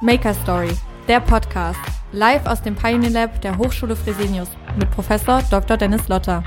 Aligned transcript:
Maker 0.00 0.34
Story, 0.34 0.76
der 1.06 1.20
Podcast, 1.20 1.78
live 2.10 2.44
aus 2.46 2.60
dem 2.60 2.74
Pioneer 2.74 3.10
Lab 3.10 3.40
der 3.42 3.56
Hochschule 3.56 3.94
Fresenius 3.94 4.48
mit 4.76 4.90
Professor 4.90 5.40
Dr. 5.50 5.76
Dennis 5.76 6.08
Lotter. 6.08 6.42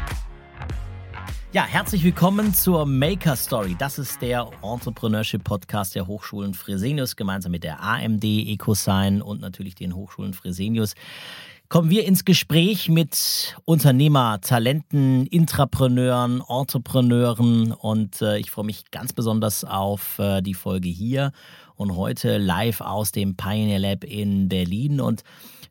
Ja, 1.54 1.64
herzlich 1.66 2.04
willkommen 2.04 2.54
zur 2.54 2.86
Maker 2.86 3.38
Story. 3.38 3.74
Das 3.80 4.00
ist 4.00 4.22
der 4.22 4.52
Entrepreneurship 4.62 5.46
Podcast 5.46 5.96
der 5.96 6.08
Hochschulen 6.08 6.54
Fresenius 6.54 7.16
gemeinsam 7.16 7.54
mit 7.54 7.64
der 7.64 7.82
AMD, 7.82 8.24
EcoSign 8.24 9.22
und 9.22 9.40
natürlich 9.40 9.76
den 9.76 9.96
Hochschulen 9.96 10.34
Fresenius 10.34 10.94
kommen 11.70 11.90
wir 11.90 12.06
ins 12.06 12.24
Gespräch 12.24 12.88
mit 12.88 13.56
Unternehmer, 13.66 14.40
Talenten, 14.42 15.26
Intrapreneuren, 15.28 16.42
Entrepreneuren 16.48 17.74
und 17.74 18.22
äh, 18.22 18.38
ich 18.38 18.52
freue 18.52 18.66
mich 18.66 18.90
ganz 18.92 19.12
besonders 19.12 19.66
auf 19.66 20.18
äh, 20.20 20.42
die 20.42 20.54
Folge 20.54 20.88
hier 20.88 21.32
und 21.76 21.96
heute 21.96 22.38
live 22.38 22.82
aus 22.82 23.12
dem 23.12 23.36
Pioneer 23.36 23.80
Lab 23.80 24.04
in 24.04 24.48
Berlin 24.48 25.02
und 25.02 25.24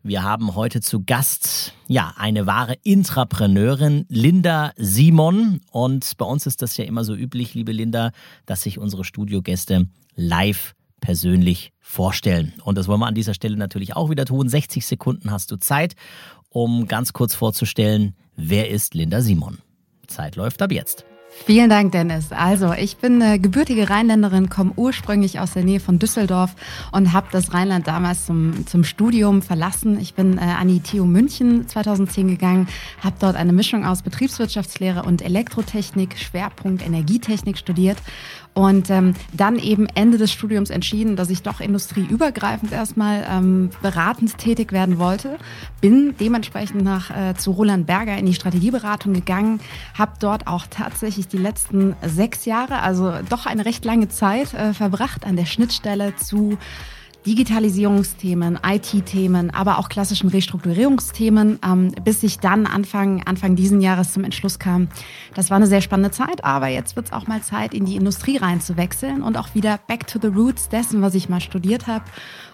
wir 0.02 0.23
haben 0.23 0.54
heute 0.54 0.80
zu 0.80 1.02
Gast, 1.04 1.73
ja, 1.88 2.15
eine 2.16 2.46
wahre 2.46 2.76
Intrapreneurin, 2.84 4.06
Linda 4.09 4.73
Simon. 4.76 5.60
Und 5.73 6.16
bei 6.16 6.24
uns 6.24 6.46
ist 6.46 6.62
das 6.62 6.76
ja 6.76 6.84
immer 6.84 7.02
so 7.02 7.12
üblich, 7.16 7.54
liebe 7.54 7.73
Linda, 7.73 8.12
dass 8.45 8.62
sich 8.62 8.78
unsere 8.78 9.02
Studiogäste 9.02 9.88
live 10.15 10.76
persönlich 11.06 11.73
vorstellen. 11.78 12.52
Und 12.65 12.77
das 12.77 12.88
wollen 12.88 12.98
wir 12.98 13.06
an 13.06 13.15
dieser 13.15 13.33
Stelle 13.33 13.56
natürlich 13.56 13.95
auch 13.95 14.10
wieder 14.10 14.24
tun. 14.24 14.48
60 14.48 14.84
Sekunden 14.84 15.30
hast 15.30 15.52
du 15.52 15.56
Zeit, 15.56 15.95
um 16.48 16.88
ganz 16.88 17.12
kurz 17.12 17.37
vorzustellen, 17.37 18.16
wer 18.34 18.70
ist 18.70 18.95
Linda 18.95 19.20
Simon. 19.20 19.59
Zeit 20.09 20.34
läuft 20.34 20.60
ab 20.62 20.73
jetzt. 20.73 21.06
Vielen 21.45 21.70
Dank, 21.70 21.92
Dennis. 21.92 22.32
Also, 22.32 22.72
ich 22.72 22.96
bin 22.96 23.20
äh, 23.20 23.38
gebürtige 23.38 23.88
Rheinländerin, 23.88 24.48
komme 24.48 24.72
ursprünglich 24.74 25.38
aus 25.38 25.52
der 25.52 25.62
Nähe 25.62 25.78
von 25.78 26.00
Düsseldorf 26.00 26.56
und 26.90 27.12
habe 27.12 27.28
das 27.30 27.54
Rheinland 27.54 27.86
damals 27.86 28.26
zum, 28.26 28.66
zum 28.66 28.82
Studium 28.82 29.42
verlassen. 29.42 30.00
Ich 30.00 30.14
bin 30.14 30.38
äh, 30.38 30.40
an 30.40 30.66
die 30.66 30.80
TU 30.80 31.04
München 31.04 31.68
2010 31.68 32.28
gegangen, 32.28 32.68
habe 33.01 33.16
dort 33.20 33.37
eine 33.37 33.52
Mischung 33.52 33.84
aus 33.84 34.02
Betriebswirtschaftslehre 34.02 35.04
und 35.04 35.23
Elektrotechnik, 35.23 36.18
Schwerpunkt 36.18 36.84
Energietechnik 36.84 37.59
studiert 37.59 37.98
und 38.56 38.88
ähm, 38.88 39.12
dann 39.34 39.59
eben 39.59 39.87
Ende 39.95 40.16
des 40.16 40.32
Studiums 40.32 40.71
entschieden, 40.71 41.15
dass 41.15 41.28
ich 41.28 41.43
doch 41.43 41.60
industrieübergreifend 41.60 42.73
erstmal 42.73 43.26
ähm, 43.30 43.68
beratend 43.82 44.38
tätig 44.38 44.73
werden 44.73 44.98
wollte. 44.98 45.37
Bin 45.82 46.15
dementsprechend 46.18 46.82
nach 46.82 47.10
äh, 47.10 47.34
zu 47.34 47.50
Roland 47.50 47.87
Berger 47.87 48.16
in 48.16 48.24
die 48.24 48.32
Strategieberatung 48.32 49.12
gegangen, 49.12 49.60
habe 49.93 50.12
dort 50.21 50.46
auch 50.46 50.65
tatsächlich 50.71 51.26
die 51.32 51.38
letzten 51.38 51.95
sechs 52.02 52.45
Jahre, 52.45 52.80
also 52.80 53.13
doch 53.29 53.46
eine 53.46 53.65
recht 53.65 53.85
lange 53.85 54.09
Zeit 54.09 54.55
äh, 54.55 54.73
verbracht 54.73 55.24
an 55.24 55.37
der 55.37 55.46
Schnittstelle 55.46 56.15
zu 56.16 56.59
Digitalisierungsthemen, 57.27 58.60
IT-Themen, 58.65 59.51
aber 59.51 59.79
auch 59.79 59.88
klassischen 59.88 60.29
Restrukturierungsthemen, 60.29 61.59
ähm, 61.65 61.93
bis 62.05 62.23
ich 62.23 62.38
dann 62.38 62.66
Anfang, 62.66 63.24
Anfang 63.24 63.57
diesen 63.57 63.80
Jahres 63.80 64.12
zum 64.12 64.22
Entschluss 64.22 64.60
kam, 64.60 64.87
das 65.34 65.50
war 65.50 65.56
eine 65.56 65.66
sehr 65.66 65.81
spannende 65.81 66.12
Zeit, 66.12 66.44
aber 66.44 66.69
jetzt 66.69 66.94
wird 66.94 67.06
es 67.06 67.12
auch 67.12 67.27
mal 67.27 67.43
Zeit, 67.43 67.75
in 67.75 67.84
die 67.84 67.97
Industrie 67.97 68.37
reinzuwechseln 68.37 69.22
und 69.22 69.37
auch 69.37 69.56
wieder 69.56 69.81
back 69.88 70.06
to 70.06 70.21
the 70.22 70.28
roots 70.28 70.69
dessen, 70.69 71.03
was 71.03 71.16
ich 71.16 71.28
mal 71.28 71.41
studiert 71.41 71.88
habe 71.88 72.05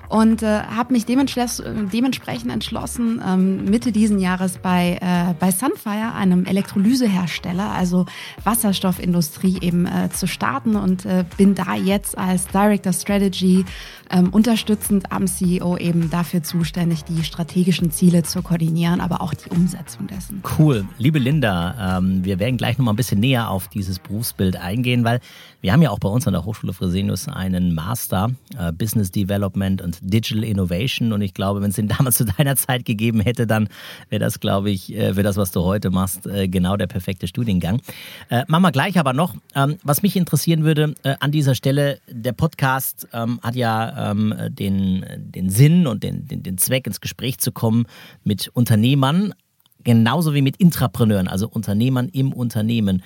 und 0.09 0.43
äh, 0.43 0.63
habe 0.63 0.93
mich 0.93 1.07
dementsprechend 1.07 2.51
entschlossen, 2.53 3.23
ähm, 3.27 3.65
Mitte 3.65 3.93
diesen 3.93 4.19
Jahres 4.19 4.59
bei, 4.59 4.99
äh, 5.01 5.35
bei 5.39 5.51
Sunfire, 5.51 6.15
einem 6.15 6.45
Elektrolysehersteller, 6.45 7.71
also 7.71 8.07
Wasserstoffindustrie 8.45 9.59
eben 9.61 9.87
äh, 9.87 10.11
zu 10.11 10.27
starten. 10.27 10.77
Und 10.77 11.07
äh, 11.07 11.25
bin 11.37 11.55
da 11.55 11.75
jetzt 11.75 12.19
als 12.19 12.47
Director 12.49 12.93
Strategy 12.93 13.65
ähm, 14.13 14.29
unterstützend 14.29 15.11
am 15.11 15.27
CEO 15.27 15.77
eben 15.79 16.11
dafür 16.11 16.43
zuständig, 16.43 17.05
die 17.05 17.25
strategischen 17.25 17.91
Ziele 17.91 18.23
zu 18.23 18.43
koordinieren, 18.43 19.01
aber 19.01 19.23
auch 19.23 19.35
die 19.35 19.49
Umsetzung 19.51 20.07
dessen. 20.07 20.43
Cool. 20.59 20.87
Liebe 20.99 21.19
Linda, 21.19 21.99
ähm, 21.99 22.25
wir 22.25 22.39
werden 22.39 22.57
gleich 22.59 22.79
noch 22.79 22.85
mal 22.85 22.93
ein 22.93 22.97
bisschen 22.97 23.21
näher 23.21 23.49
auf 23.49 23.69
dieses 23.69 23.99
Berufsbild 23.99 24.57
eingehen, 24.57 25.05
weil 25.05 25.21
wir 25.63 25.73
haben 25.73 25.81
ja 25.81 25.91
auch 25.91 25.99
bei 25.99 26.09
uns 26.09 26.27
an 26.27 26.33
der 26.33 26.45
Hochschule 26.45 26.73
Fresenius 26.73 27.29
einen 27.29 27.75
Master 27.75 28.31
äh, 28.59 28.73
Business 28.73 29.11
Development 29.13 29.81
und 29.81 29.99
Digital 30.03 30.45
Innovation. 30.45 31.13
Und 31.13 31.23
ich 31.23 31.35
glaube, 31.35 31.63
wenn 31.63 31.71
es 31.71 31.77
den 31.77 31.89
damals 31.99 32.17
zu 32.17 32.25
deiner 32.25 32.57
Zeit 32.57 32.85
gegeben 32.85 33.21
hätte, 33.21 33.47
dann 33.47 33.69
wäre 34.11 34.21
das, 34.21 34.41
glaube 34.41 34.71
ich, 34.71 34.95
äh, 34.95 35.15
für 35.15 35.23
das, 35.23 35.37
was 35.37 35.53
du 35.53 35.63
heute 35.63 35.91
machst, 35.91 36.27
äh, 36.27 36.49
genau 36.49 36.77
der 36.77 36.89
perfekte 36.89 37.29
Studiengang. 37.29 37.81
Äh, 38.29 38.45
machen 38.49 38.63
wir 38.63 38.73
gleich 38.73 38.99
aber 38.99 39.13
noch, 39.13 39.35
ähm, 39.55 39.79
was 39.85 40.03
mich 40.03 40.17
interessieren 40.17 40.65
würde 40.65 40.95
äh, 41.05 41.15
an 41.21 41.31
dieser 41.31 41.55
Stelle, 41.55 42.01
der 42.09 42.33
Podcast 42.33 43.09
ähm, 43.13 43.39
hat 43.43 43.55
ja 43.55 44.02
ähm, 44.03 44.35
den, 44.51 45.05
den 45.17 45.51
Sinn 45.51 45.87
und 45.87 46.03
den, 46.03 46.27
den, 46.27 46.43
den 46.43 46.59
Zweck, 46.59 46.87
ins 46.87 47.01
Gespräch 47.01 47.39
zu 47.39 47.53
kommen 47.53 47.87
mit 48.25 48.49
Unternehmern, 48.49 49.35
genauso 49.85 50.35
wie 50.35 50.43
mit 50.43 50.57
Intrapreneuren, 50.57 51.29
also 51.29 51.49
Unternehmern 51.49 52.09
im 52.09 52.33
Unternehmen. 52.33 53.03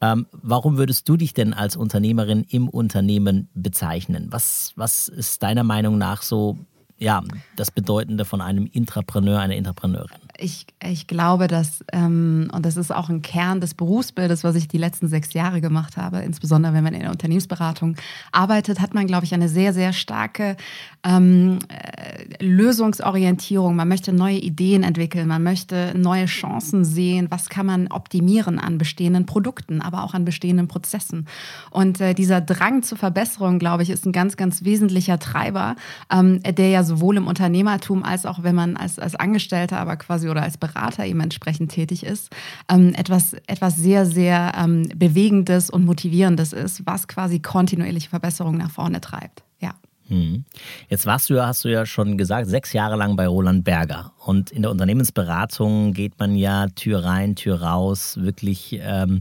Ähm, 0.00 0.26
warum 0.32 0.76
würdest 0.76 1.08
du 1.08 1.16
dich 1.16 1.32
denn 1.32 1.54
als 1.54 1.76
Unternehmerin 1.76 2.44
im 2.48 2.68
Unternehmen 2.68 3.48
bezeichnen? 3.54 4.28
Was, 4.30 4.72
was 4.76 5.08
ist 5.08 5.42
deiner 5.42 5.64
Meinung 5.64 5.98
nach 5.98 6.22
so 6.22 6.58
ja, 6.98 7.22
das 7.56 7.70
Bedeutende 7.70 8.24
von 8.24 8.40
einem 8.40 8.66
Intrapreneur, 8.66 9.38
einer 9.40 9.56
Intrapreneurin? 9.56 10.20
Ich, 10.38 10.66
ich 10.82 11.06
glaube, 11.06 11.46
dass, 11.46 11.84
ähm, 11.92 12.50
und 12.52 12.66
das 12.66 12.76
ist 12.76 12.94
auch 12.94 13.08
ein 13.08 13.22
Kern 13.22 13.60
des 13.60 13.74
Berufsbildes, 13.74 14.44
was 14.44 14.54
ich 14.54 14.68
die 14.68 14.78
letzten 14.78 15.08
sechs 15.08 15.32
Jahre 15.32 15.60
gemacht 15.60 15.96
habe, 15.96 16.18
insbesondere 16.18 16.74
wenn 16.74 16.84
man 16.84 16.94
in 16.94 17.00
der 17.00 17.10
Unternehmensberatung 17.10 17.96
arbeitet, 18.32 18.80
hat 18.80 18.92
man, 18.92 19.06
glaube 19.06 19.24
ich, 19.24 19.32
eine 19.32 19.48
sehr, 19.48 19.72
sehr 19.72 19.92
starke 19.92 20.56
ähm, 21.04 21.58
äh, 21.68 22.44
Lösungsorientierung. 22.44 23.76
Man 23.76 23.88
möchte 23.88 24.12
neue 24.12 24.38
Ideen 24.38 24.82
entwickeln, 24.82 25.28
man 25.28 25.42
möchte 25.42 25.94
neue 25.96 26.26
Chancen 26.26 26.84
sehen, 26.84 27.28
was 27.30 27.48
kann 27.48 27.66
man 27.66 27.88
optimieren 27.88 28.58
an 28.58 28.78
bestehenden 28.78 29.24
Produkten, 29.26 29.80
aber 29.80 30.02
auch 30.02 30.14
an 30.14 30.24
bestehenden 30.24 30.68
Prozessen. 30.68 31.26
Und 31.70 32.00
äh, 32.00 32.14
dieser 32.14 32.40
Drang 32.40 32.82
zur 32.82 32.98
Verbesserung, 32.98 33.58
glaube 33.58 33.82
ich, 33.82 33.90
ist 33.90 34.04
ein 34.04 34.12
ganz, 34.12 34.36
ganz 34.36 34.64
wesentlicher 34.64 35.18
Treiber, 35.18 35.76
ähm, 36.12 36.42
der 36.42 36.68
ja 36.68 36.82
sowohl 36.82 37.16
im 37.16 37.26
Unternehmertum 37.26 38.02
als 38.02 38.26
auch 38.26 38.42
wenn 38.42 38.54
man 38.54 38.76
als, 38.76 38.98
als 38.98 39.14
Angestellter, 39.14 39.78
aber 39.78 39.96
quasi 39.96 40.25
oder 40.28 40.42
als 40.42 40.58
Berater 40.58 41.04
eben 41.06 41.20
entsprechend 41.20 41.70
tätig 41.72 42.04
ist, 42.04 42.30
ähm, 42.70 42.94
etwas, 42.94 43.34
etwas 43.46 43.76
sehr, 43.76 44.06
sehr 44.06 44.52
ähm, 44.56 44.88
Bewegendes 44.94 45.70
und 45.70 45.84
Motivierendes 45.84 46.52
ist, 46.52 46.86
was 46.86 47.08
quasi 47.08 47.40
kontinuierliche 47.40 48.08
Verbesserungen 48.08 48.58
nach 48.58 48.70
vorne 48.70 49.00
treibt. 49.00 49.44
Ja. 49.60 49.74
Hm. 50.08 50.44
Jetzt 50.88 51.04
warst 51.06 51.30
du 51.30 51.34
ja, 51.34 51.46
hast 51.46 51.64
du 51.64 51.68
ja 51.68 51.84
schon 51.84 52.16
gesagt, 52.16 52.46
sechs 52.46 52.72
Jahre 52.72 52.96
lang 52.96 53.16
bei 53.16 53.26
Roland 53.26 53.64
Berger. 53.64 54.12
Und 54.24 54.52
in 54.52 54.62
der 54.62 54.70
Unternehmensberatung 54.70 55.92
geht 55.94 56.18
man 56.18 56.36
ja 56.36 56.68
Tür 56.68 57.04
rein, 57.04 57.34
Tür 57.34 57.62
raus, 57.62 58.16
wirklich 58.20 58.78
ähm, 58.80 59.20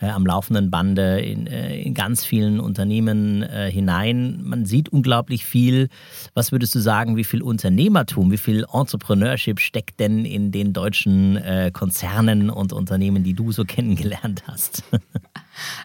äh, 0.00 0.08
am 0.08 0.26
laufenden 0.26 0.70
Bande 0.70 1.20
in, 1.20 1.46
äh, 1.46 1.80
in 1.80 1.94
ganz 1.94 2.24
vielen 2.24 2.58
Unternehmen 2.58 3.42
äh, 3.42 3.70
hinein. 3.70 4.40
Man 4.42 4.66
sieht 4.66 4.88
unglaublich 4.88 5.44
viel. 5.44 5.88
Was 6.34 6.50
würdest 6.50 6.74
du 6.74 6.80
sagen, 6.80 7.16
wie 7.16 7.24
viel 7.24 7.42
Unternehmertum, 7.42 8.32
wie 8.32 8.38
viel 8.38 8.66
Entrepreneurship 8.72 9.60
steckt 9.60 10.00
denn 10.00 10.24
in 10.24 10.50
den 10.50 10.72
deutschen 10.72 11.36
äh, 11.36 11.70
Konzernen 11.72 12.50
und 12.50 12.72
Unternehmen, 12.72 13.22
die 13.22 13.34
du 13.34 13.52
so 13.52 13.64
kennengelernt 13.66 14.42
hast? 14.48 14.82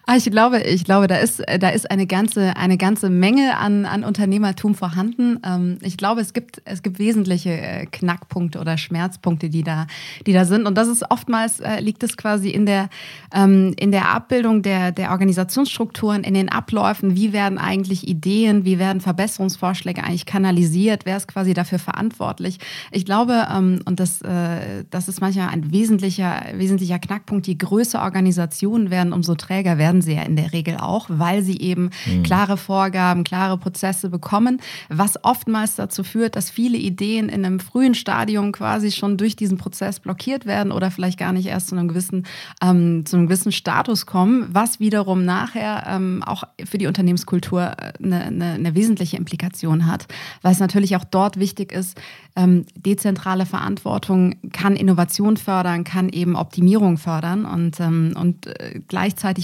Ah, 0.06 0.16
ich 0.16 0.30
glaube, 0.31 0.62
ich 0.62 0.84
glaube, 0.84 1.07
da 1.07 1.18
ist, 1.18 1.44
da 1.59 1.69
ist 1.69 1.90
eine 1.91 2.07
ganze, 2.07 2.56
eine 2.57 2.78
ganze 2.78 3.09
Menge 3.09 3.57
an, 3.57 3.85
an 3.85 4.03
Unternehmertum 4.03 4.74
vorhanden. 4.74 5.40
Ähm, 5.46 5.78
ich 5.81 5.97
glaube, 5.97 6.22
es 6.22 6.34
gibt, 6.34 6.62
es 6.66 6.81
gibt 6.81 6.97
wesentliche 7.00 7.52
äh, 7.52 7.85
Knackpunkte 7.85 8.59
oder 8.59 8.78
Schmerzpunkte, 8.78 9.50
die 9.50 9.63
da, 9.63 9.85
die 10.25 10.34
da 10.34 10.46
sind. 10.46 10.66
Und 10.66 10.78
das 10.78 10.88
ist 10.88 11.09
oftmals, 11.12 11.59
äh, 11.59 11.80
liegt 11.80 12.02
es 12.03 12.18
quasi 12.18 12.50
in 12.50 12.66
der, 12.66 12.90
ähm, 13.34 13.74
in 13.78 13.91
der 13.91 14.09
Abbildung 14.09 14.63
der, 14.63 14.91
der 14.91 15.12
Organisationsstrukturen, 15.12 16.24
in 16.24 16.34
den 16.34 16.50
Abläufen. 16.50 17.16
Wie 17.16 17.31
werden 17.31 17.57
eigentlich 17.59 18.07
Ideen, 18.07 18.66
wie 18.66 18.80
werden 18.80 19.01
Verbesserungsvorschläge 19.01 20.03
eigentlich 20.03 20.25
kanalisiert? 20.25 21.06
Wer 21.06 21.18
ist 21.18 21.27
quasi 21.27 21.54
dafür 21.54 21.80
verantwortlich? 21.80 22.57
Ich 22.92 23.06
glaube, 23.06 23.48
ähm, 23.56 23.81
und 23.86 24.00
das, 24.00 24.22
äh, 24.24 24.86
das 24.89 25.07
ist 25.07 25.22
manchmal 25.22 25.50
ein 25.50 25.72
wesentlicher, 25.72 26.44
wesentlicher 26.56 26.98
Knackpunkt, 26.98 27.45
je 27.45 27.56
größer 27.56 28.01
Organisationen 28.01 28.89
werden, 28.89 29.13
umso 29.13 29.36
träger 29.36 29.58
Träger 29.59 29.77
werden 29.77 30.01
sie 30.01 30.13
ja 30.13 30.21
in 30.21 30.38
der 30.38 30.53
Regel 30.53 30.77
auch, 30.77 31.07
weil 31.09 31.41
sie 31.41 31.59
eben 31.59 31.89
mhm. 32.06 32.23
klare 32.23 32.56
Vorgaben, 32.56 33.25
klare 33.25 33.57
Prozesse 33.57 34.09
bekommen, 34.09 34.61
was 34.88 35.21
oftmals 35.25 35.75
dazu 35.75 36.06
führt, 36.06 36.38
dass 36.38 36.50
viele 36.50 36.77
Ideen 36.77 37.27
in 37.27 37.44
einem 37.44 37.59
frühen 37.59 37.94
Stadium 37.94 38.53
quasi 38.53 38.91
schon 38.91 39.17
durch 39.17 39.35
diesen 39.35 39.57
Prozess 39.57 40.00
blockiert 40.00 40.45
werden 40.45 40.71
oder 40.71 40.91
vielleicht 40.91 41.19
gar 41.19 41.33
nicht 41.33 41.47
erst 41.47 41.67
zu 41.67 41.75
einem 41.75 41.89
gewissen, 41.89 42.25
ähm, 42.63 43.06
zu 43.06 43.17
einem 43.17 43.27
gewissen 43.27 43.51
Status 43.51 44.06
kommen, 44.06 44.47
was 44.50 44.79
wiederum 44.79 45.25
nachher 45.25 45.83
ähm, 45.88 46.23
auch 46.25 46.44
für 46.63 46.77
die 46.77 46.88
Unternehmenskultur 46.88 47.75
eine, 48.01 48.23
eine, 48.23 48.53
eine 48.53 48.75
wesentliche 48.75 49.17
Implikation 49.17 49.88
hat, 49.88 50.07
weil 50.41 50.53
es 50.53 50.59
natürlich 50.59 50.95
auch 50.95 51.03
dort 51.03 51.38
wichtig 51.38 51.73
ist, 51.73 52.00
ähm, 52.38 52.65
dezentrale 52.77 53.45
Verantwortung 53.45 54.35
kann 54.53 54.77
Innovation 54.77 55.35
fördern, 55.35 55.83
kann 55.83 56.07
eben 56.07 56.38
Optimierung 56.38 56.97
fördern 56.97 57.44
und, 57.44 57.79
ähm, 57.81 58.13
und 58.15 58.47
äh, 58.47 58.79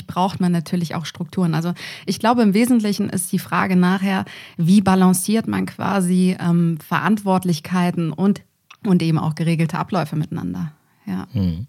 braucht 0.08 0.40
man 0.40 0.52
natürlich 0.52 0.96
auch 0.96 1.06
Strukturen. 1.06 1.54
Also 1.54 1.74
ich 2.06 2.20
glaube, 2.20 2.42
im 2.42 2.54
Wesentlichen 2.54 3.10
ist 3.10 3.32
die 3.32 3.40
Frage 3.40 3.76
nachher, 3.76 4.26
wie 4.58 4.82
balanciert 4.82 5.48
man 5.48 5.66
quasi 5.66 6.36
ähm, 6.40 6.78
Verantwortlichkeiten 6.80 8.12
und, 8.12 8.42
und 8.86 9.02
eben 9.02 9.18
auch 9.18 9.36
geregelte 9.36 9.78
Abläufe 9.78 10.16
miteinander. 10.16 10.72
Ja. 11.06 11.28
Hm. 11.34 11.68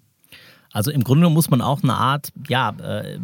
Also 0.73 0.91
im 0.91 1.05
Grunde 1.05 1.31
muss 1.31 1.49
man 1.49 1.63
auch 1.63 1.83
eine 1.83 1.95
Art, 1.95 2.33
ja, 2.49 2.71
äh, 2.71 3.19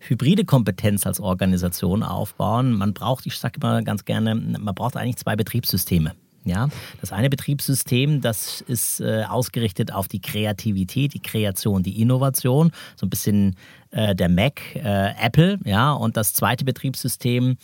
hybride 0.00 0.44
Kompetenz 0.44 1.06
als 1.06 1.20
Organisation 1.20 2.02
aufbauen. 2.02 2.72
Man 2.72 2.92
braucht, 2.92 3.26
ich 3.26 3.36
sage 3.36 3.54
immer 3.60 3.82
ganz 3.82 4.04
gerne, 4.04 4.34
man 4.34 4.74
braucht 4.74 4.96
eigentlich 4.96 5.16
zwei 5.16 5.36
Betriebssysteme. 5.36 6.14
Ja, 6.44 6.68
das 7.00 7.12
eine 7.12 7.30
Betriebssystem, 7.30 8.20
das 8.20 8.62
ist 8.62 9.00
äh, 9.00 9.24
ausgerichtet 9.28 9.92
auf 9.92 10.08
die 10.08 10.20
Kreativität, 10.20 11.14
die 11.14 11.20
Kreation, 11.20 11.84
die 11.84 12.00
Innovation, 12.00 12.72
so 12.96 13.06
ein 13.06 13.10
bisschen 13.10 13.56
äh, 13.92 14.14
der 14.16 14.28
Mac, 14.28 14.60
äh, 14.74 15.14
Apple, 15.20 15.60
ja, 15.64 15.92
und 15.92 16.16
das 16.16 16.32
zweite 16.32 16.64
Betriebssystem, 16.64 17.58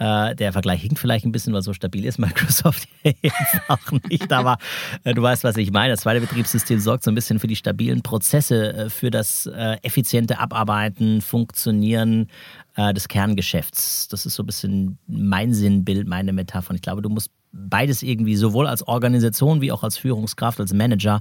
äh, 0.00 0.34
der 0.34 0.52
Vergleich 0.52 0.80
hinkt 0.80 0.98
vielleicht 0.98 1.26
ein 1.26 1.30
bisschen, 1.30 1.52
weil 1.52 1.62
so 1.62 1.72
stabil 1.72 2.04
ist 2.06 2.18
Microsoft 2.18 2.88
jetzt 3.02 3.60
auch 3.68 3.92
nicht. 4.08 4.32
Aber 4.32 4.56
äh, 5.04 5.12
du 5.12 5.20
weißt, 5.20 5.44
was 5.44 5.58
ich 5.58 5.70
meine. 5.70 5.92
Das 5.92 6.00
zweite 6.00 6.22
Betriebssystem 6.22 6.80
sorgt 6.80 7.04
so 7.04 7.10
ein 7.10 7.14
bisschen 7.14 7.38
für 7.38 7.46
die 7.46 7.56
stabilen 7.56 8.02
Prozesse, 8.02 8.72
äh, 8.72 8.90
für 8.90 9.10
das 9.10 9.46
effiziente 9.82 10.38
Abarbeiten, 10.38 11.20
Funktionieren 11.20 12.28
des 12.76 13.08
Kerngeschäfts. 13.08 14.08
Das 14.08 14.24
ist 14.24 14.36
so 14.36 14.42
ein 14.42 14.46
bisschen 14.46 14.98
mein 15.06 15.52
Sinnbild, 15.52 16.06
meine 16.06 16.32
Metapher. 16.32 16.72
Ich 16.74 16.82
glaube, 16.82 17.02
du 17.02 17.10
musst 17.10 17.30
beides 17.52 18.02
irgendwie 18.02 18.36
sowohl 18.36 18.66
als 18.66 18.86
Organisation 18.86 19.60
wie 19.60 19.72
auch 19.72 19.82
als 19.82 19.96
Führungskraft, 19.96 20.60
als 20.60 20.72
Manager 20.72 21.20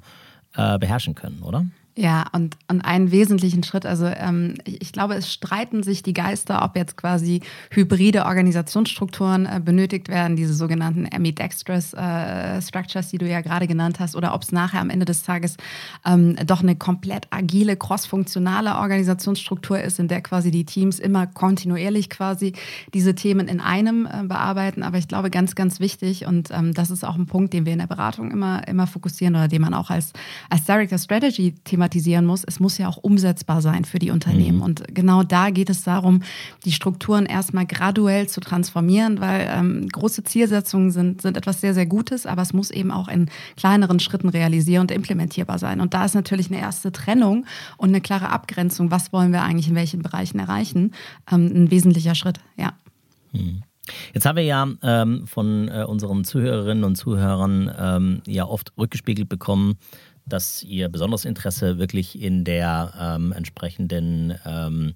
äh, 0.56 0.78
beherrschen 0.78 1.16
können, 1.16 1.42
oder? 1.42 1.66
Ja, 2.00 2.28
und, 2.31 2.56
und 2.69 2.80
einen 2.80 3.12
wesentlichen 3.12 3.62
Schritt, 3.62 3.86
also 3.86 4.06
ähm, 4.06 4.54
ich, 4.63 4.81
ich, 4.81 4.94
glaube, 4.94 5.16
es 5.16 5.34
streiten 5.34 5.84
sich 5.84 6.01
die 6.01 6.13
Geister, 6.13 6.63
ob 6.63 6.78
jetzt 6.78 6.96
quasi 6.96 7.42
hybride 7.72 8.24
Organisationsstrukturen 8.24 9.46
äh, 9.46 9.60
benötigt 9.62 10.07
werden, 10.07 10.38
diese 10.38 10.54
sogenannten 10.54 11.10
ambidextrous 11.13 11.94
äh, 11.94 12.62
Structures, 12.62 13.10
die 13.10 13.18
du 13.18 13.28
ja 13.28 13.42
gerade 13.42 13.68
genannt 13.68 14.00
hast, 14.00 14.16
oder 14.16 14.34
ob 14.34 14.44
es 14.44 14.54
nachher 14.54 14.80
am 14.80 14.90
Ende 14.90 15.04
des 15.04 15.24
Tages 15.24 15.57
ähm, 16.06 16.38
doch 16.46 16.62
eine 16.62 16.78
komplett 16.78 17.28
agile, 17.31 17.75
crossfunktionale 17.75 18.78
Organisationsstruktur 18.78 19.81
ist, 19.81 20.00
in 20.00 20.07
der 20.07 20.22
quasi 20.22 20.51
die 20.51 20.63
Teams 20.63 21.00
immer 21.00 21.28
kontinuierlich 21.28 22.10
quasi 22.10 22.54
diese 22.94 23.13
Themen 23.13 23.50
in 23.50 23.60
einem 23.60 24.06
äh, 24.06 24.24
bearbeiten. 24.24 24.84
Aber 24.84 25.00
ich 25.00 25.10
glaube, 25.10 25.30
ganz, 25.30 25.54
ganz 25.54 25.81
wichtig, 25.81 26.25
und 26.25 26.50
ähm, 26.51 26.74
das 26.74 26.92
ist 26.92 27.04
auch 27.04 27.18
ein 27.18 27.25
Punkt, 27.25 27.51
den 27.51 27.66
wir 27.66 27.74
in 27.74 27.80
der 27.80 27.88
Beratung 27.88 28.31
immer, 28.31 28.66
immer 28.69 28.88
fokussieren 28.88 29.36
oder 29.36 29.50
den 29.50 29.62
man 29.62 29.74
auch 29.74 29.90
als, 29.90 30.13
als 30.50 30.63
Director 30.63 30.98
Strategy 30.98 31.56
thematisiert 31.66 31.88
thematisieren 31.89 32.25
muss, 32.25 32.44
es 32.44 32.59
muss 32.59 32.77
ja 32.77 32.88
auch 32.88 32.97
umsetzbar 32.97 33.62
sein 33.62 33.86
für 33.86 34.00
die 34.00 34.12
Unternehmen. 34.12 34.57
Mhm. 34.57 34.63
Und 34.63 34.83
genau 34.94 35.24
da 35.24 35.50
geht 35.50 35.69
es 35.69 35.83
darum, 35.83 36.21
die 36.65 36.71
Strukturen 36.71 37.25
erstmal 37.25 37.65
graduell 37.65 38.27
zu 38.27 38.39
transformieren, 38.41 39.19
weil 39.19 39.50
ähm, 39.51 39.89
große 39.89 40.24
Zielsetzungen 40.24 40.91
sind, 40.91 41.21
sind 41.21 41.38
etwas 41.38 41.62
sehr, 41.62 41.74
sehr 41.74 41.86
Gutes, 41.86 42.25
aber 42.25 42.41
es 42.41 42.53
muss 42.53 42.71
eben 42.71 42.91
auch 42.91 43.07
in 43.07 43.30
kleineren 43.57 44.00
Schritten 44.00 44.30
realisier- 44.30 44.81
und 44.81 44.91
implementierbar 44.91 45.59
sein. 45.59 45.81
Und 45.81 45.94
da 45.94 46.06
ist 46.06 46.15
natürlich 46.15 46.51
eine 46.51 46.59
erste 46.59 46.91
Trennung 46.91 47.45
und 47.77 47.89
eine 47.89 48.01
klare 48.01 48.30
Abgrenzung, 48.30 48.91
was 48.91 49.12
wollen 49.12 49.31
wir 49.31 49.41
eigentlich 49.41 49.68
in 49.68 49.75
welchen 49.75 50.01
Bereichen 50.01 50.39
erreichen, 50.39 50.94
ähm, 51.31 51.51
ein 51.53 51.71
wesentlicher 51.71 52.15
Schritt, 52.15 52.39
ja. 52.57 52.74
Mhm. 53.33 53.63
Jetzt 54.13 54.25
haben 54.25 54.36
wir 54.36 54.44
ja 54.44 54.68
ähm, 54.83 55.25
von 55.25 55.68
äh, 55.68 55.83
unseren 55.83 56.24
Zuhörerinnen 56.24 56.83
und 56.83 56.95
Zuhörern 56.95 57.71
ähm, 57.77 58.21
ja 58.27 58.45
oft 58.45 58.71
rückgespiegelt 58.77 59.30
bekommen, 59.30 59.77
dass 60.30 60.64
ihr 60.64 60.90
besonderes 60.90 61.26
Interesse 61.26 61.78
wirklich 61.78 62.22
in 62.22 62.44
der 62.44 62.94
ähm, 63.00 63.31
entsprechenden 63.31 64.36
ähm, 64.46 64.94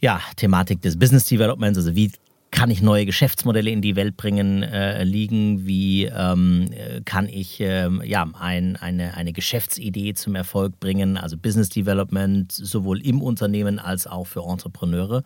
ja, 0.00 0.20
Thematik 0.36 0.82
des 0.82 0.98
Business 0.98 1.24
Developments, 1.24 1.78
also 1.78 1.94
wie 1.94 2.10
kann 2.52 2.70
ich 2.70 2.82
neue 2.82 3.06
Geschäftsmodelle 3.06 3.70
in 3.70 3.80
die 3.80 3.96
Welt 3.96 4.16
bringen, 4.16 4.62
äh, 4.62 5.04
liegen? 5.04 5.66
Wie 5.66 6.04
ähm, 6.04 6.68
kann 7.06 7.26
ich 7.26 7.60
ähm, 7.60 8.02
ja, 8.04 8.28
ein, 8.38 8.76
eine, 8.76 9.16
eine 9.16 9.32
Geschäftsidee 9.32 10.12
zum 10.12 10.34
Erfolg 10.34 10.78
bringen? 10.78 11.16
Also 11.16 11.38
Business 11.38 11.70
Development 11.70 12.52
sowohl 12.52 13.00
im 13.00 13.22
Unternehmen 13.22 13.78
als 13.78 14.06
auch 14.06 14.26
für 14.26 14.42
Entrepreneure. 14.42 15.22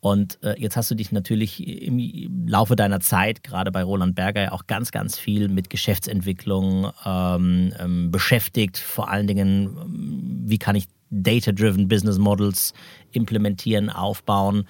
Und 0.00 0.38
äh, 0.44 0.54
jetzt 0.58 0.76
hast 0.76 0.90
du 0.90 0.94
dich 0.94 1.10
natürlich 1.10 1.66
im 1.66 2.46
Laufe 2.46 2.76
deiner 2.76 3.00
Zeit, 3.00 3.42
gerade 3.42 3.72
bei 3.72 3.82
Roland 3.82 4.14
Berger, 4.14 4.52
auch 4.52 4.66
ganz, 4.68 4.92
ganz 4.92 5.18
viel 5.18 5.48
mit 5.48 5.70
Geschäftsentwicklung 5.70 6.92
ähm, 7.04 7.72
ähm, 7.80 8.10
beschäftigt. 8.12 8.78
Vor 8.78 9.08
allen 9.08 9.26
Dingen, 9.26 9.76
ähm, 9.80 10.42
wie 10.44 10.58
kann 10.58 10.76
ich 10.76 10.86
Data-Driven 11.10 11.88
Business 11.88 12.18
Models 12.18 12.74
implementieren, 13.12 13.90
aufbauen. 13.90 14.66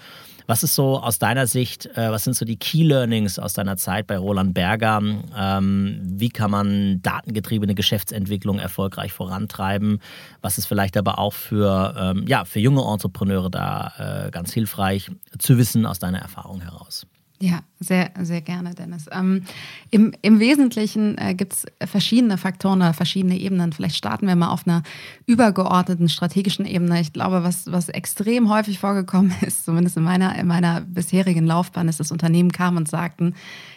Was 0.49 0.63
ist 0.63 0.75
so 0.75 0.99
aus 0.99 1.19
deiner 1.19 1.47
Sicht, 1.47 1.85
äh, 1.95 2.11
was 2.11 2.25
sind 2.25 2.33
so 2.33 2.47
die 2.47 2.57
Key 2.57 2.83
Learnings 2.83 3.39
aus 3.39 3.53
deiner 3.53 3.77
Zeit 3.77 4.07
bei 4.07 4.17
Roland 4.17 4.55
Berger? 4.55 5.03
Ähm, 5.37 6.01
wie 6.03 6.31
kann 6.31 6.51
man 6.51 7.03
datengetriebene 7.03 7.75
Geschäftsentwicklung 7.75 8.59
erfolgreich 8.59 9.13
vorantreiben? 9.13 10.01
Was 10.41 10.57
ist 10.57 10.65
vielleicht 10.65 10.97
aber 10.97 11.19
auch 11.19 11.35
für, 11.35 11.95
ähm, 11.99 12.25
ja, 12.27 12.47
für 12.47 12.61
junge 12.61 12.81
Entrepreneure 12.81 13.51
da 13.51 14.27
äh, 14.27 14.31
ganz 14.31 14.51
hilfreich 14.55 15.11
zu 15.39 15.59
wissen 15.59 15.85
aus 15.85 15.99
deiner 15.99 16.21
Erfahrung 16.21 16.63
heraus? 16.63 17.07
Ja, 17.41 17.61
sehr, 17.79 18.11
sehr 18.21 18.41
gerne, 18.41 18.75
Dennis. 18.75 19.07
Ähm, 19.13 19.45
im, 19.91 20.13
Im 20.23 20.41
Wesentlichen 20.41 21.17
äh, 21.19 21.35
gibt 21.35 21.53
es 21.53 21.67
verschiedene 21.89 22.37
Faktoren 22.37 22.81
oder 22.81 22.93
verschiedene 22.95 23.39
Ebenen. 23.39 23.73
Vielleicht 23.73 23.95
starten 23.95 24.27
wir 24.27 24.35
mal 24.35 24.51
auf 24.51 24.67
einer 24.67 24.83
übergeordneten 25.27 26.09
strategischen 26.09 26.67
Ebene. 26.67 27.01
Ich 27.01 27.13
glaube, 27.13 27.45
was, 27.45 27.71
was 27.71 27.91
extrem 27.91 28.51
häufig 28.51 28.81
vorgekommen 28.81 29.33
ist, 29.43 29.65
zumindest 29.65 29.97
in 29.97 30.03
meiner, 30.03 30.37
in 30.37 30.49
meiner 30.49 30.81
bisherigen 30.81 31.47
Laufbahn, 31.47 31.87
ist, 31.87 32.01
dass 32.01 32.11
Unternehmen 32.11 32.51
kamen 32.51 32.77
und 32.77 32.89
sagten, 32.89 33.35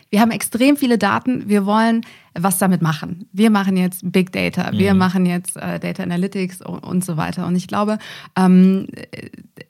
wir 0.10 0.22
haben 0.22 0.32
extrem 0.32 0.76
viele 0.76 0.98
Daten, 0.98 1.48
wir 1.48 1.66
wollen 1.68 2.02
was 2.40 2.58
damit 2.58 2.82
machen. 2.82 3.28
Wir 3.34 3.50
machen 3.50 3.76
jetzt 3.76 4.10
Big 4.10 4.32
Data, 4.32 4.72
wir 4.72 4.94
mhm. 4.94 5.00
machen 5.00 5.26
jetzt 5.26 5.58
äh, 5.58 5.80
Data 5.80 6.04
Analytics 6.04 6.62
und, 6.62 6.80
und, 6.80 7.04
so 7.04 7.18
weiter. 7.18 7.46
Und 7.46 7.56
ich 7.56 7.68
glaube, 7.68 7.98
ähm, 8.38 8.88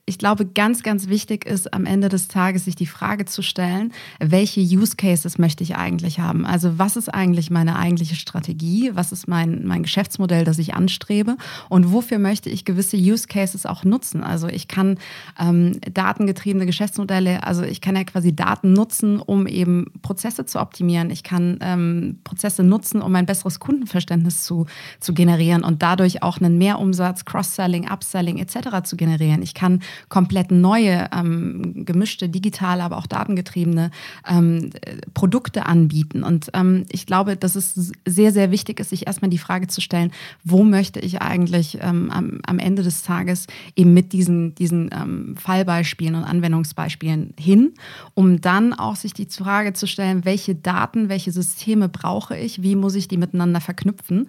ich 0.06 0.18
glaube, 0.18 0.46
ganz, 0.46 0.84
ganz 0.84 1.08
wichtig 1.08 1.46
ist 1.46 1.74
am 1.74 1.86
Ende 1.86 2.10
des 2.10 2.28
Tages, 2.28 2.66
sich 2.66 2.76
die 2.76 2.86
Frage 2.86 3.26
zu 3.26 3.42
stellen, 3.42 3.94
welche 4.20 4.62
Use 4.62 4.96
Cases 4.96 5.38
möchte 5.40 5.64
ich 5.64 5.76
eigentlich 5.76 6.20
haben? 6.20 6.46
Also 6.46 6.78
was 6.78 6.98
ist 6.98 7.10
eigentlich 7.10 7.50
meine 7.50 7.78
eigentliche 7.78 8.16
Strategie? 8.16 8.92
Was 8.94 9.12
ist 9.12 9.28
mein, 9.28 9.66
mein 9.66 9.84
Geschäftsmodell, 9.84 10.44
das 10.44 10.60
ich 10.60 10.76
anstrebe? 10.76 11.38
Und 11.70 11.92
wofür 11.92 12.20
möchte 12.20 12.50
ich 12.50 12.66
gewisse 12.66 12.98
Use 12.98 13.28
Cases 13.28 13.66
auch 13.66 13.84
nutzen? 13.86 14.24
Also 14.24 14.48
ich 14.48 14.68
kann 14.68 15.00
ähm, 15.40 15.80
datengetriebene 15.94 16.66
Geschäftsmodelle, 16.66 17.44
also 17.44 17.64
ich 17.64 17.82
kann 17.82 17.96
ja 17.96 18.04
quasi 18.04 18.36
Daten 18.36 18.74
nutzen, 18.74 19.20
um 19.20 19.48
eben 19.48 19.86
Prozesse 20.02 20.46
zu 20.46 20.60
optimieren. 20.60 21.10
Ich 21.10 21.24
kann 21.24 21.58
ähm, 21.62 22.20
Prozesse 22.24 22.51
Prozesse 22.52 22.64
nutzen, 22.64 23.02
um 23.02 23.16
ein 23.16 23.26
besseres 23.26 23.60
Kundenverständnis 23.60 24.44
zu, 24.44 24.66
zu 25.00 25.14
generieren 25.14 25.64
und 25.64 25.82
dadurch 25.82 26.22
auch 26.22 26.40
einen 26.40 26.58
Mehrumsatz, 26.58 27.24
Cross-Selling, 27.26 27.90
Upselling 27.90 28.38
etc. 28.38 28.84
zu 28.84 28.98
generieren. 28.98 29.42
Ich 29.42 29.54
kann 29.54 29.82
komplett 30.10 30.52
neue, 30.52 31.08
ähm, 31.16 31.86
gemischte, 31.86 32.28
digitale, 32.28 32.84
aber 32.84 32.98
auch 32.98 33.08
datengetriebene 33.08 33.92
ähm, 34.28 34.72
Produkte 35.14 35.66
anbieten. 35.66 36.24
Und 36.24 36.50
ähm, 36.54 36.86
ich 36.90 37.06
glaube, 37.06 37.38
dass 37.38 37.56
es 37.56 37.94
sehr, 38.06 38.32
sehr 38.32 38.52
wichtig 38.52 38.80
ist, 38.80 38.90
sich 38.90 39.08
erstmal 39.08 39.30
die 39.30 39.38
Frage 39.38 39.68
zu 39.68 39.80
stellen, 39.80 40.12
wo 40.44 40.64
möchte 40.64 41.00
ich 41.00 41.22
eigentlich 41.22 41.78
ähm, 41.82 42.12
am, 42.12 42.40
am, 42.46 42.60
Ende 42.60 42.84
des 42.84 43.04
Tages 43.04 43.48
eben 43.76 43.94
mit 43.94 44.14
diesen, 44.14 44.56
diesen 44.56 44.90
ähm, 44.92 45.36
Fallbeispielen 45.38 46.16
und 46.16 46.24
Anwendungsbeispielen 46.24 47.34
hin, 47.40 47.74
um 48.14 48.42
dann 48.42 48.74
auch 48.74 48.96
sich 48.96 49.14
die 49.14 49.26
Frage 49.26 49.74
zu 49.74 49.88
stellen, 49.88 50.26
welche 50.26 50.56
Daten, 50.56 51.10
welche 51.10 51.32
Systeme 51.32 51.90
brauche 51.90 52.41
ich 52.42 52.62
wie 52.62 52.76
muss 52.76 52.96
ich 52.96 53.08
die 53.08 53.18
miteinander 53.18 53.62
verknüpfen 53.62 54.28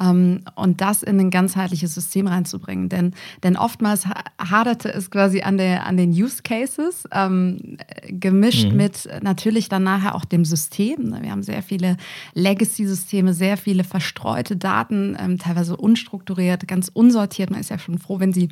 ähm, 0.00 0.42
und 0.54 0.80
das 0.80 1.02
in 1.02 1.18
ein 1.18 1.30
ganzheitliches 1.30 1.94
System 1.94 2.26
reinzubringen. 2.26 2.88
Denn, 2.88 3.14
denn 3.42 3.56
oftmals 3.56 4.06
haderte 4.38 4.92
es 4.92 5.10
quasi 5.10 5.42
an, 5.42 5.58
der, 5.58 5.86
an 5.86 5.96
den 5.96 6.10
Use 6.10 6.42
Cases, 6.42 7.08
ähm, 7.12 7.78
gemischt 8.08 8.70
mhm. 8.70 8.76
mit 8.76 9.08
natürlich 9.22 9.68
dann 9.68 9.82
nachher 9.82 10.14
auch 10.14 10.24
dem 10.24 10.44
System. 10.44 11.16
Wir 11.20 11.30
haben 11.30 11.42
sehr 11.42 11.62
viele 11.62 11.96
Legacy-Systeme, 12.34 13.34
sehr 13.34 13.56
viele 13.56 13.84
verstreute 13.84 14.56
Daten, 14.56 15.16
ähm, 15.18 15.38
teilweise 15.38 15.76
unstrukturiert, 15.76 16.68
ganz 16.68 16.90
unsortiert. 16.92 17.50
Man 17.50 17.60
ist 17.60 17.70
ja 17.70 17.78
schon 17.78 17.98
froh, 17.98 18.20
wenn 18.20 18.32
sie 18.32 18.48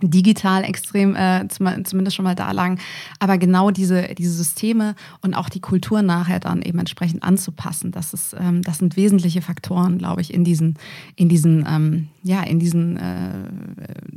digital 0.00 0.64
extrem 0.64 1.16
äh, 1.16 1.46
zumindest 1.48 2.16
schon 2.16 2.24
mal 2.24 2.34
da 2.34 2.52
lagen. 2.52 2.78
Aber 3.18 3.38
genau 3.38 3.70
diese, 3.70 4.14
diese 4.14 4.32
Systeme 4.32 4.94
und 5.22 5.34
auch 5.34 5.48
die 5.48 5.60
Kultur 5.60 6.02
nachher 6.02 6.40
dann 6.40 6.62
eben 6.62 6.78
entsprechend 6.78 7.22
anzupassen, 7.22 7.90
das, 7.90 8.14
ist, 8.14 8.36
ähm, 8.38 8.62
das 8.62 8.78
sind 8.78 8.96
wesentliche 8.96 9.42
Faktoren, 9.42 9.98
glaube 9.98 10.20
ich, 10.20 10.32
in 10.32 10.44
diesen, 10.44 10.76
in 11.16 11.28
diesen, 11.28 11.66
ähm, 11.68 12.08
ja, 12.22 12.42
in 12.42 12.58
diesen 12.58 12.96
äh, 12.96 13.32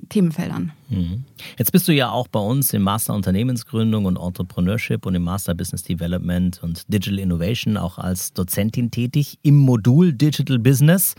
Themenfeldern. 0.10 0.72
Mhm. 0.90 1.24
Jetzt 1.58 1.72
bist 1.72 1.88
du 1.88 1.94
ja 1.94 2.12
auch 2.12 2.28
bei 2.28 2.40
uns 2.40 2.74
im 2.74 2.84
Master 2.84 3.14
Unternehmensgründung 3.14 4.06
und 4.06 4.18
Entrepreneurship 4.18 5.06
und 5.06 5.16
im 5.16 5.24
Master 5.24 5.56
Business 5.56 5.84
Development 5.84 6.62
und 6.62 6.84
Digital 6.88 7.20
Innovation 7.20 7.78
auch 7.78 7.98
als 7.98 8.34
Dozentin 8.34 8.92
tätig 8.92 9.40
im 9.42 9.58
Modul 9.58 10.14
Digital 10.14 10.60
Business. 10.60 11.16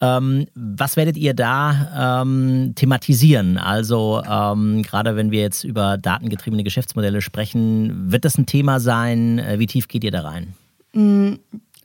Ähm, 0.00 0.46
was 0.54 0.96
werdet 0.96 1.16
ihr 1.16 1.32
da 1.32 2.22
ähm, 2.22 2.72
thematisieren? 2.74 3.56
Also 3.56 4.22
ähm, 4.28 4.82
gerade 4.82 5.16
wenn 5.16 5.30
wir 5.30 5.40
jetzt 5.40 5.64
über 5.64 5.96
datengetriebene 5.96 6.64
Geschäftsmodelle 6.64 7.22
sprechen, 7.22 8.12
wird 8.12 8.24
das 8.24 8.36
ein 8.36 8.46
Thema 8.46 8.78
sein? 8.78 9.38
Äh, 9.38 9.58
wie 9.58 9.66
tief 9.66 9.88
geht 9.88 10.04
ihr 10.04 10.10
da 10.10 10.22
rein? 10.22 10.54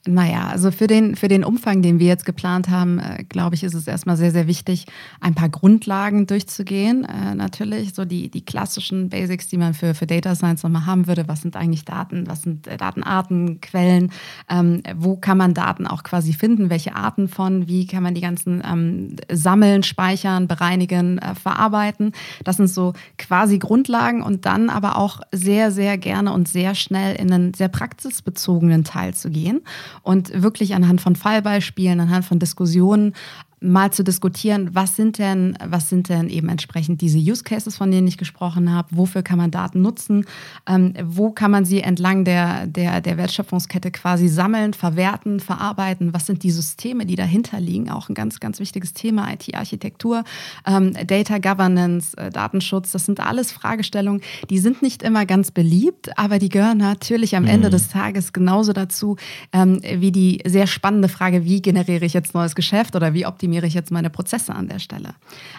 Naja, 0.08 0.48
also 0.48 0.72
für 0.72 0.88
den, 0.88 1.16
für 1.16 1.28
den 1.28 1.44
Umfang, 1.44 1.84
den 1.84 2.00
wir 2.00 2.08
jetzt 2.08 2.26
geplant 2.26 2.70
haben, 2.70 2.98
äh, 2.98 3.24
glaube 3.24 3.54
ich, 3.54 3.64
ist 3.64 3.76
es 3.76 3.86
erstmal 3.86 4.18
sehr, 4.18 4.32
sehr 4.32 4.48
wichtig, 4.48 4.88
ein 5.20 5.36
paar 5.36 5.50
Grundlagen 5.50 6.26
durchzugehen. 6.26 7.06
Äh, 7.06 7.36
natürlich 7.36 7.94
so 7.94 8.04
die, 8.04 8.30
die 8.30 8.44
klassischen 8.44 9.10
Basics, 9.10 9.48
die 9.48 9.58
man 9.58 9.76
für, 9.76 9.94
für 9.94 10.08
Data 10.08 10.34
Science 10.34 10.64
nochmal 10.64 10.88
haben 10.88 11.06
würde. 11.06 11.28
Was 11.28 11.44
sind 11.44 11.56
eigentlich 11.56 11.86
Daten? 11.86 12.26
Was 12.26 12.42
sind 12.42 12.66
äh, 12.66 12.78
Datenarten, 12.78 13.62
Quellen? 13.62 14.12
Ähm, 14.50 14.82
wo 14.96 15.18
kann 15.18 15.38
man 15.38 15.54
Daten 15.54 15.86
auch 15.86 16.02
quasi 16.02 16.34
finden? 16.34 16.72
Welche 16.72 16.96
Arten 16.96 17.28
von? 17.28 17.68
Wie 17.68 17.86
kann 17.86 18.02
man 18.02 18.16
die 18.16 18.22
ganzen 18.22 18.64
ähm, 18.68 19.18
sammeln, 19.32 19.84
speichern, 19.84 20.48
bereinigen, 20.48 21.20
äh, 21.20 21.36
verarbeiten? 21.36 22.14
Das 22.44 22.58
sind 22.58 22.70
so 22.70 22.94
quasi 23.20 23.60
Grundlagen 23.60 24.24
und 24.24 24.48
dann 24.48 24.72
aber 24.72 24.98
auch 24.98 25.22
sehr, 25.32 25.72
sehr 25.72 26.00
gerne 26.00 26.34
und 26.34 26.48
sehr 26.48 26.74
schnell 26.74 27.16
in 27.18 27.32
einen 27.32 27.54
sehr 27.54 27.68
praxisbezogenen 27.68 28.84
Teil 28.84 29.14
zu 29.14 29.30
gehen 29.30 29.62
und 30.02 30.44
wirklich 30.44 30.76
anhand 30.76 31.02
von 31.02 31.16
Fallbeispielen, 31.16 32.00
anhand 32.00 32.26
von 32.26 32.40
Diskussionen 32.40 33.14
mal 33.62 33.94
zu 33.94 34.04
diskutieren, 34.04 34.72
was 34.74 34.96
sind 34.96 35.20
denn, 35.20 35.56
was 35.64 35.88
sind 35.88 36.10
denn 36.10 36.30
eben 36.30 36.50
entsprechend 36.50 37.00
diese 37.00 37.20
Use 37.20 37.44
Cases, 37.44 37.78
von 37.78 37.92
denen 37.92 38.08
ich 38.08 38.18
gesprochen 38.18 38.74
habe, 38.74 38.88
wofür 38.92 39.22
kann 39.22 39.38
man 39.38 39.52
Daten 39.52 39.84
nutzen, 39.84 40.26
ähm, 40.68 40.94
wo 41.04 41.30
kann 41.30 41.52
man 41.52 41.64
sie 41.64 41.82
entlang 41.82 42.26
der, 42.26 42.66
der, 42.66 43.02
der 43.02 43.18
Wertschöpfungskette 43.18 43.92
quasi 43.92 44.28
sammeln, 44.30 44.74
verwerten, 44.74 45.40
verarbeiten, 45.40 46.12
was 46.12 46.26
sind 46.26 46.42
die 46.42 46.50
Systeme, 46.50 47.06
die 47.06 47.16
dahinter 47.16 47.60
liegen, 47.60 47.92
auch 47.92 48.10
ein 48.10 48.16
ganz, 48.16 48.40
ganz 48.40 48.60
wichtiges 48.60 48.94
Thema, 48.94 49.32
IT-Architektur, 49.32 50.24
ähm, 50.66 50.94
Data 51.06 51.38
Governance, 51.38 52.18
äh, 52.18 52.32
Datenschutz, 52.32 52.92
das 52.92 53.06
sind 53.06 53.20
alles 53.20 53.52
Fragestellungen, 53.52 54.22
die 54.50 54.58
sind 54.58 54.82
nicht 54.82 55.04
immer 55.04 55.28
ganz 55.28 55.52
beliebt, 55.52 56.18
aber 56.18 56.40
die 56.40 56.50
gehören 56.50 56.80
natürlich 56.80 57.36
am 57.36 57.44
mhm. 57.44 57.50
Ende 57.50 57.70
des 57.70 57.90
Tages 57.90 58.34
genauso 58.34 58.74
dazu, 58.74 59.18
ähm, 59.54 59.82
wie 59.84 60.12
die 60.12 60.42
sehr 60.48 60.66
spannende 60.66 61.10
Frage, 61.10 61.46
wie 61.46 61.62
generiere 61.62 62.06
ich 62.06 62.14
jetzt 62.14 62.34
neues 62.34 62.56
Geschäft 62.56 62.96
oder 62.96 63.14
wie 63.14 63.28
optimiere 63.28 63.51
optimiere 63.52 63.68
ich 63.68 63.74
jetzt 63.74 63.92
meine 63.92 64.10
Prozesse 64.10 64.56
an 64.56 64.68
der 64.70 64.80
Stelle. 64.80 65.10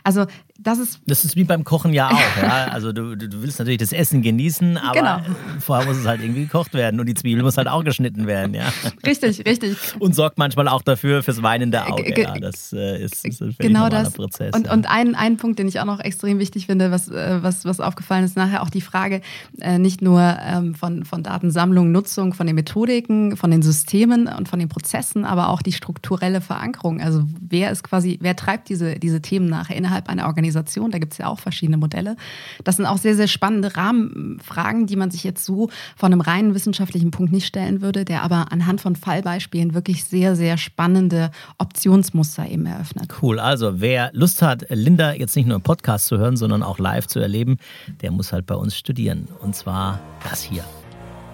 Also 0.02 0.26
das 0.58 0.78
ist. 0.78 1.00
Das 1.06 1.24
ist 1.24 1.36
wie 1.36 1.44
beim 1.44 1.64
Kochen 1.64 1.92
ja 1.92 2.08
auch. 2.08 2.42
ja? 2.42 2.68
Also 2.72 2.92
du, 2.92 3.16
du 3.16 3.42
willst 3.42 3.58
natürlich 3.58 3.78
das 3.78 3.92
Essen 3.92 4.22
genießen, 4.22 4.78
aber 4.78 4.92
genau. 4.94 5.36
vorher 5.60 5.86
muss 5.86 5.98
es 5.98 6.06
halt 6.06 6.22
irgendwie 6.22 6.44
gekocht 6.44 6.72
werden 6.72 7.00
und 7.00 7.06
die 7.06 7.14
Zwiebel 7.14 7.42
muss 7.42 7.56
halt 7.56 7.68
auch 7.68 7.84
geschnitten 7.84 8.26
werden, 8.26 8.54
ja. 8.54 8.72
Richtig, 9.04 9.44
richtig. 9.44 9.76
Und 9.98 10.14
sorgt 10.14 10.38
manchmal 10.38 10.68
auch 10.68 10.82
dafür 10.82 11.22
fürs 11.22 11.42
weinende 11.42 11.84
Auge. 11.86 12.18
Ja, 12.18 12.34
das 12.38 12.72
äh, 12.72 13.04
ist, 13.04 13.26
ist 13.26 13.42
ein 13.42 13.54
genau 13.58 13.88
das. 13.88 14.12
Prozess. 14.12 14.54
Und, 14.54 14.66
ja. 14.66 14.72
und 14.72 14.88
ein, 14.88 15.14
ein 15.14 15.36
Punkt, 15.36 15.58
den 15.58 15.68
ich 15.68 15.80
auch 15.80 15.84
noch 15.84 16.00
extrem 16.00 16.38
wichtig 16.38 16.66
finde, 16.66 16.90
was, 16.90 17.08
äh, 17.08 17.42
was, 17.42 17.64
was 17.64 17.80
aufgefallen 17.80 18.24
ist, 18.24 18.36
nachher 18.36 18.62
auch 18.62 18.70
die 18.70 18.80
Frage 18.80 19.20
äh, 19.60 19.78
nicht 19.78 20.02
nur 20.02 20.20
ähm, 20.40 20.74
von, 20.74 21.04
von 21.04 21.22
Datensammlung, 21.22 21.92
Nutzung, 21.92 22.32
von 22.34 22.46
den 22.46 22.56
Methodiken, 22.56 23.36
von 23.36 23.50
den 23.50 23.62
Systemen 23.62 24.28
und 24.28 24.48
von 24.48 24.58
den 24.58 24.68
Prozessen, 24.68 25.24
aber 25.24 25.48
auch 25.48 25.62
die 25.62 25.72
strukturelle 25.72 26.40
Verankerung. 26.40 27.00
Also 27.00 27.24
wer 27.40 27.70
ist 27.70 27.81
quasi, 27.82 28.18
wer 28.20 28.36
treibt 28.36 28.68
diese, 28.68 28.98
diese 28.98 29.20
Themen 29.20 29.48
nachher 29.48 29.76
innerhalb 29.76 30.08
einer 30.08 30.26
Organisation? 30.26 30.90
Da 30.90 30.98
gibt 30.98 31.12
es 31.12 31.18
ja 31.18 31.26
auch 31.26 31.38
verschiedene 31.38 31.76
Modelle. 31.76 32.16
Das 32.64 32.76
sind 32.76 32.86
auch 32.86 32.98
sehr, 32.98 33.14
sehr 33.14 33.28
spannende 33.28 33.76
Rahmenfragen, 33.76 34.86
die 34.86 34.96
man 34.96 35.10
sich 35.10 35.24
jetzt 35.24 35.44
so 35.44 35.70
von 35.96 36.12
einem 36.12 36.20
reinen 36.20 36.54
wissenschaftlichen 36.54 37.10
Punkt 37.10 37.32
nicht 37.32 37.46
stellen 37.46 37.82
würde, 37.82 38.04
der 38.04 38.22
aber 38.22 38.52
anhand 38.52 38.80
von 38.80 38.96
Fallbeispielen 38.96 39.74
wirklich 39.74 40.04
sehr, 40.04 40.36
sehr 40.36 40.58
spannende 40.58 41.30
Optionsmuster 41.58 42.48
eben 42.48 42.66
eröffnet. 42.66 43.08
Cool. 43.20 43.38
Also 43.38 43.80
wer 43.80 44.10
Lust 44.12 44.42
hat, 44.42 44.66
Linda 44.68 45.12
jetzt 45.12 45.36
nicht 45.36 45.46
nur 45.46 45.56
im 45.56 45.62
Podcast 45.62 46.06
zu 46.06 46.18
hören, 46.18 46.36
sondern 46.36 46.62
auch 46.62 46.78
live 46.78 47.06
zu 47.06 47.18
erleben, 47.18 47.58
der 48.00 48.10
muss 48.10 48.32
halt 48.32 48.46
bei 48.46 48.54
uns 48.54 48.76
studieren. 48.76 49.28
Und 49.40 49.56
zwar 49.56 50.00
das 50.28 50.42
hier. 50.42 50.64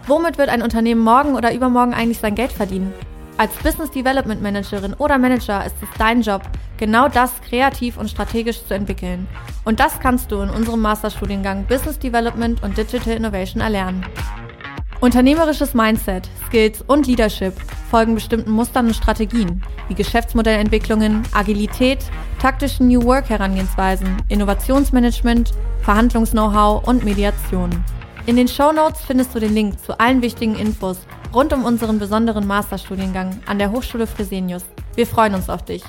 Womit 0.07 0.38
wird 0.38 0.49
ein 0.49 0.62
Unternehmen 0.62 1.02
morgen 1.02 1.35
oder 1.35 1.52
übermorgen 1.52 1.93
eigentlich 1.93 2.19
sein 2.19 2.35
Geld 2.35 2.50
verdienen? 2.50 2.93
Als 3.38 3.54
Business 3.62 3.92
Development 3.92 4.42
Managerin 4.42 4.95
oder 4.95 5.16
Manager 5.16 5.64
ist 5.64 5.76
es 5.80 5.88
dein 5.97 6.23
Job, 6.23 6.42
genau 6.76 7.09
das 7.09 7.30
kreativ 7.49 7.97
und 7.97 8.11
strategisch 8.11 8.64
zu 8.66 8.75
entwickeln. 8.75 9.28
Und 9.64 9.78
das 9.78 10.00
kannst 10.00 10.33
du 10.33 10.40
in 10.40 10.50
unserem 10.50 10.80
Masterstudiengang 10.80 11.64
Business 11.66 12.00
Development 12.00 12.61
und 12.64 12.76
Digital 12.76 13.14
Innovation 13.14 13.61
erlernen. 13.61 14.04
Unternehmerisches 15.00 15.73
Mindset, 15.73 16.28
Skills 16.49 16.83
und 16.88 17.07
Leadership 17.07 17.54
folgen 17.88 18.16
bestimmten 18.16 18.50
Mustern 18.50 18.88
und 18.88 18.97
Strategien, 18.97 19.62
wie 19.87 19.95
Geschäftsmodellentwicklungen, 19.95 21.23
Agilität, 21.33 22.00
taktischen 22.40 22.88
New 22.88 23.04
Work 23.04 23.28
Herangehensweisen, 23.28 24.16
Innovationsmanagement, 24.28 25.52
Verhandlungs-Know-how 25.83 26.88
und 26.88 27.04
Mediation. 27.04 27.85
In 28.29 28.37
den 28.37 28.47
Show 28.47 28.73
Notes 28.73 29.01
findest 29.01 29.35
du 29.35 29.41
den 29.41 29.55
Link 29.55 29.81
zu 29.83 29.99
allen 29.99 30.21
wichtigen 30.21 30.55
Infos 30.55 30.99
rund 31.33 31.51
um 31.55 31.65
unseren 31.65 31.99
besonderen 31.99 32.47
Masterstudiengang 32.47 33.41
an 33.47 33.59
der 33.59 33.71
Hochschule 33.71 34.07
Fresenius. 34.07 34.67
Wir 34.97 35.07
freuen 35.07 35.35
uns 35.35 35.49
auf 35.49 35.65
dich. 35.65 35.83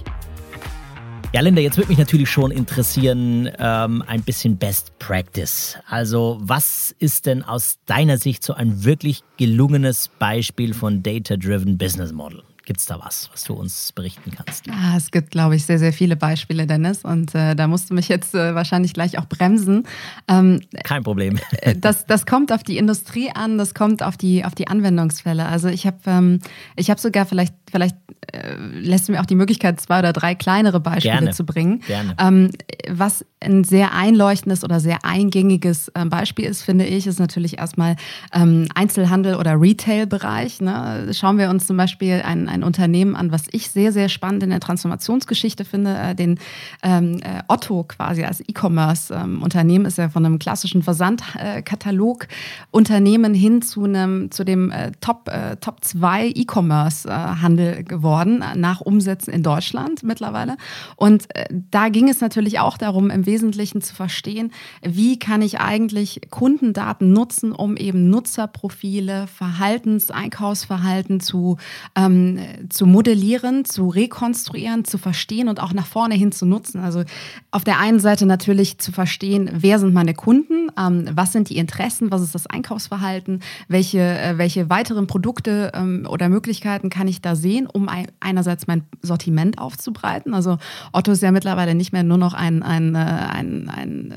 Ja, 1.33 1.41
Linda, 1.41 1.61
jetzt 1.61 1.75
würde 1.75 1.89
mich 1.89 1.97
natürlich 1.97 2.29
schon 2.29 2.51
interessieren, 2.51 3.51
ähm, 3.59 4.05
ein 4.07 4.21
bisschen 4.21 4.55
Best 4.55 4.97
Practice. 4.99 5.77
Also, 5.89 6.37
was 6.39 6.95
ist 6.97 7.25
denn 7.25 7.43
aus 7.43 7.79
deiner 7.85 8.17
Sicht 8.17 8.41
so 8.41 8.53
ein 8.53 8.85
wirklich 8.85 9.21
gelungenes 9.35 10.09
Beispiel 10.17 10.73
von 10.73 11.03
Data-Driven 11.03 11.77
Business 11.77 12.13
Model? 12.13 12.43
Gibt 12.69 12.81
es 12.81 12.85
da 12.85 12.99
was, 13.03 13.31
was 13.31 13.45
du 13.45 13.55
uns 13.55 13.91
berichten 13.93 14.29
kannst? 14.29 14.67
Ja, 14.67 14.95
es 14.95 15.09
gibt, 15.09 15.31
glaube 15.31 15.55
ich, 15.55 15.65
sehr, 15.65 15.79
sehr 15.79 15.91
viele 15.91 16.15
Beispiele, 16.15 16.67
Dennis. 16.67 17.03
Und 17.03 17.33
äh, 17.33 17.55
da 17.55 17.65
musst 17.65 17.89
du 17.89 17.95
mich 17.95 18.09
jetzt 18.09 18.35
äh, 18.35 18.53
wahrscheinlich 18.53 18.93
gleich 18.93 19.17
auch 19.17 19.25
bremsen. 19.25 19.87
Ähm, 20.27 20.61
Kein 20.83 21.01
Problem. 21.01 21.39
Äh, 21.61 21.73
das, 21.75 22.05
das 22.05 22.27
kommt 22.27 22.51
auf 22.51 22.61
die 22.61 22.77
Industrie 22.77 23.31
an, 23.33 23.57
das 23.57 23.73
kommt 23.73 24.03
auf 24.03 24.17
die, 24.17 24.45
auf 24.45 24.53
die 24.53 24.67
Anwendungsfälle. 24.67 25.47
Also 25.47 25.67
ich 25.67 25.87
habe 25.87 25.97
ähm, 26.05 26.41
hab 26.77 26.99
sogar 26.99 27.25
vielleicht, 27.25 27.55
vielleicht 27.71 27.95
äh, 28.31 28.55
lässt 28.55 29.07
du 29.07 29.13
mir 29.13 29.21
auch 29.21 29.25
die 29.25 29.35
Möglichkeit, 29.35 29.81
zwei 29.81 29.97
oder 29.99 30.13
drei 30.13 30.35
kleinere 30.35 30.79
Beispiele 30.79 31.15
Gerne. 31.15 31.31
zu 31.31 31.45
bringen. 31.45 31.81
Gerne. 31.87 32.15
Ähm, 32.19 32.51
was 32.87 33.25
ein 33.41 33.63
sehr 33.63 33.93
einleuchtendes 33.93 34.63
oder 34.63 34.79
sehr 34.79 35.05
eingängiges 35.05 35.91
ähm, 35.95 36.09
Beispiel 36.09 36.45
ist, 36.45 36.61
finde 36.61 36.85
ich, 36.85 37.07
ist 37.07 37.19
natürlich 37.19 37.57
erstmal 37.57 37.95
ähm, 38.33 38.67
Einzelhandel 38.75 39.35
oder 39.35 39.59
Retail-Bereich. 39.59 40.61
Ne? 40.61 41.09
Schauen 41.13 41.37
wir 41.37 41.49
uns 41.49 41.65
zum 41.65 41.77
Beispiel 41.77 42.21
ein, 42.25 42.49
ein 42.49 42.58
Unternehmen 42.63 43.15
an, 43.15 43.31
was 43.31 43.43
ich 43.51 43.71
sehr, 43.71 43.91
sehr 43.91 44.09
spannend 44.09 44.43
in 44.43 44.49
der 44.49 44.59
Transformationsgeschichte 44.59 45.65
finde, 45.65 45.97
äh, 45.97 46.15
den 46.15 46.39
ähm, 46.83 47.19
äh, 47.21 47.41
Otto 47.47 47.83
quasi 47.83 48.23
als 48.23 48.41
E-Commerce-Unternehmen 48.41 49.85
ist 49.85 49.97
ja 49.97 50.09
von 50.09 50.25
einem 50.25 50.39
klassischen 50.39 50.83
Versandkatalog-Unternehmen 50.83 53.33
hin 53.33 53.61
zu 53.61 53.83
einem, 53.83 54.31
zu 54.31 54.43
dem 54.43 54.71
äh, 54.71 54.91
Top, 55.01 55.29
äh, 55.29 55.57
Top 55.57 55.83
2 55.83 56.27
E-Commerce-Handel 56.27 57.83
geworden, 57.83 58.43
nach 58.55 58.81
Umsätzen 58.81 59.33
in 59.33 59.43
Deutschland 59.43 60.03
mittlerweile. 60.03 60.57
Und 60.95 61.33
äh, 61.35 61.45
da 61.71 61.89
ging 61.89 62.09
es 62.09 62.21
natürlich 62.21 62.59
auch 62.59 62.77
darum, 62.77 63.09
im 63.09 63.25
Wesentlichen 63.25 63.81
zu 63.81 63.95
verstehen, 63.95 64.51
wie 64.81 65.19
kann 65.19 65.41
ich 65.41 65.59
eigentlich 65.59 66.21
Kundendaten 66.29 67.13
nutzen, 67.13 67.51
um 67.51 67.77
eben 67.77 68.09
Nutzerprofile, 68.09 69.27
Verhaltens-, 69.27 70.11
Einkaufsverhalten 70.11 71.19
zu, 71.19 71.57
ähm, 71.95 72.39
zu 72.69 72.85
modellieren, 72.85 73.65
zu 73.65 73.87
rekonstruieren, 73.87 74.85
zu 74.85 74.97
verstehen 74.97 75.49
und 75.49 75.59
auch 75.59 75.73
nach 75.73 75.85
vorne 75.85 76.15
hin 76.15 76.31
zu 76.31 76.45
nutzen. 76.45 76.81
Also 76.81 77.03
auf 77.51 77.63
der 77.63 77.79
einen 77.79 77.99
Seite 77.99 78.25
natürlich 78.25 78.77
zu 78.77 78.91
verstehen, 78.91 79.49
wer 79.53 79.79
sind 79.79 79.93
meine 79.93 80.13
Kunden, 80.13 80.69
ähm, 80.77 81.09
was 81.13 81.31
sind 81.31 81.49
die 81.49 81.57
Interessen, 81.57 82.11
was 82.11 82.21
ist 82.21 82.35
das 82.35 82.47
Einkaufsverhalten, 82.47 83.41
welche, 83.67 83.99
äh, 83.99 84.37
welche 84.37 84.69
weiteren 84.69 85.07
Produkte 85.07 85.71
ähm, 85.73 86.07
oder 86.09 86.29
Möglichkeiten 86.29 86.89
kann 86.89 87.07
ich 87.07 87.21
da 87.21 87.35
sehen, 87.35 87.67
um 87.67 87.89
ein, 87.89 88.07
einerseits 88.19 88.67
mein 88.67 88.83
Sortiment 89.01 89.57
aufzubreiten. 89.57 90.33
Also 90.33 90.57
Otto 90.91 91.11
ist 91.11 91.23
ja 91.23 91.31
mittlerweile 91.31 91.75
nicht 91.75 91.93
mehr 91.93 92.03
nur 92.03 92.17
noch 92.17 92.33
ein, 92.33 92.63
ein, 92.63 92.95
äh, 92.95 92.97
ein, 92.97 93.69
ein, 93.69 94.13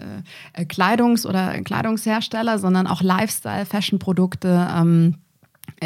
äh, 0.52 0.64
Kleidungs- 0.64 1.26
oder 1.26 1.60
Kleidungshersteller, 1.62 2.58
sondern 2.58 2.86
auch 2.86 3.02
Lifestyle, 3.02 3.66
Fashion-Produkte. 3.66 4.68
Ähm, 4.76 5.16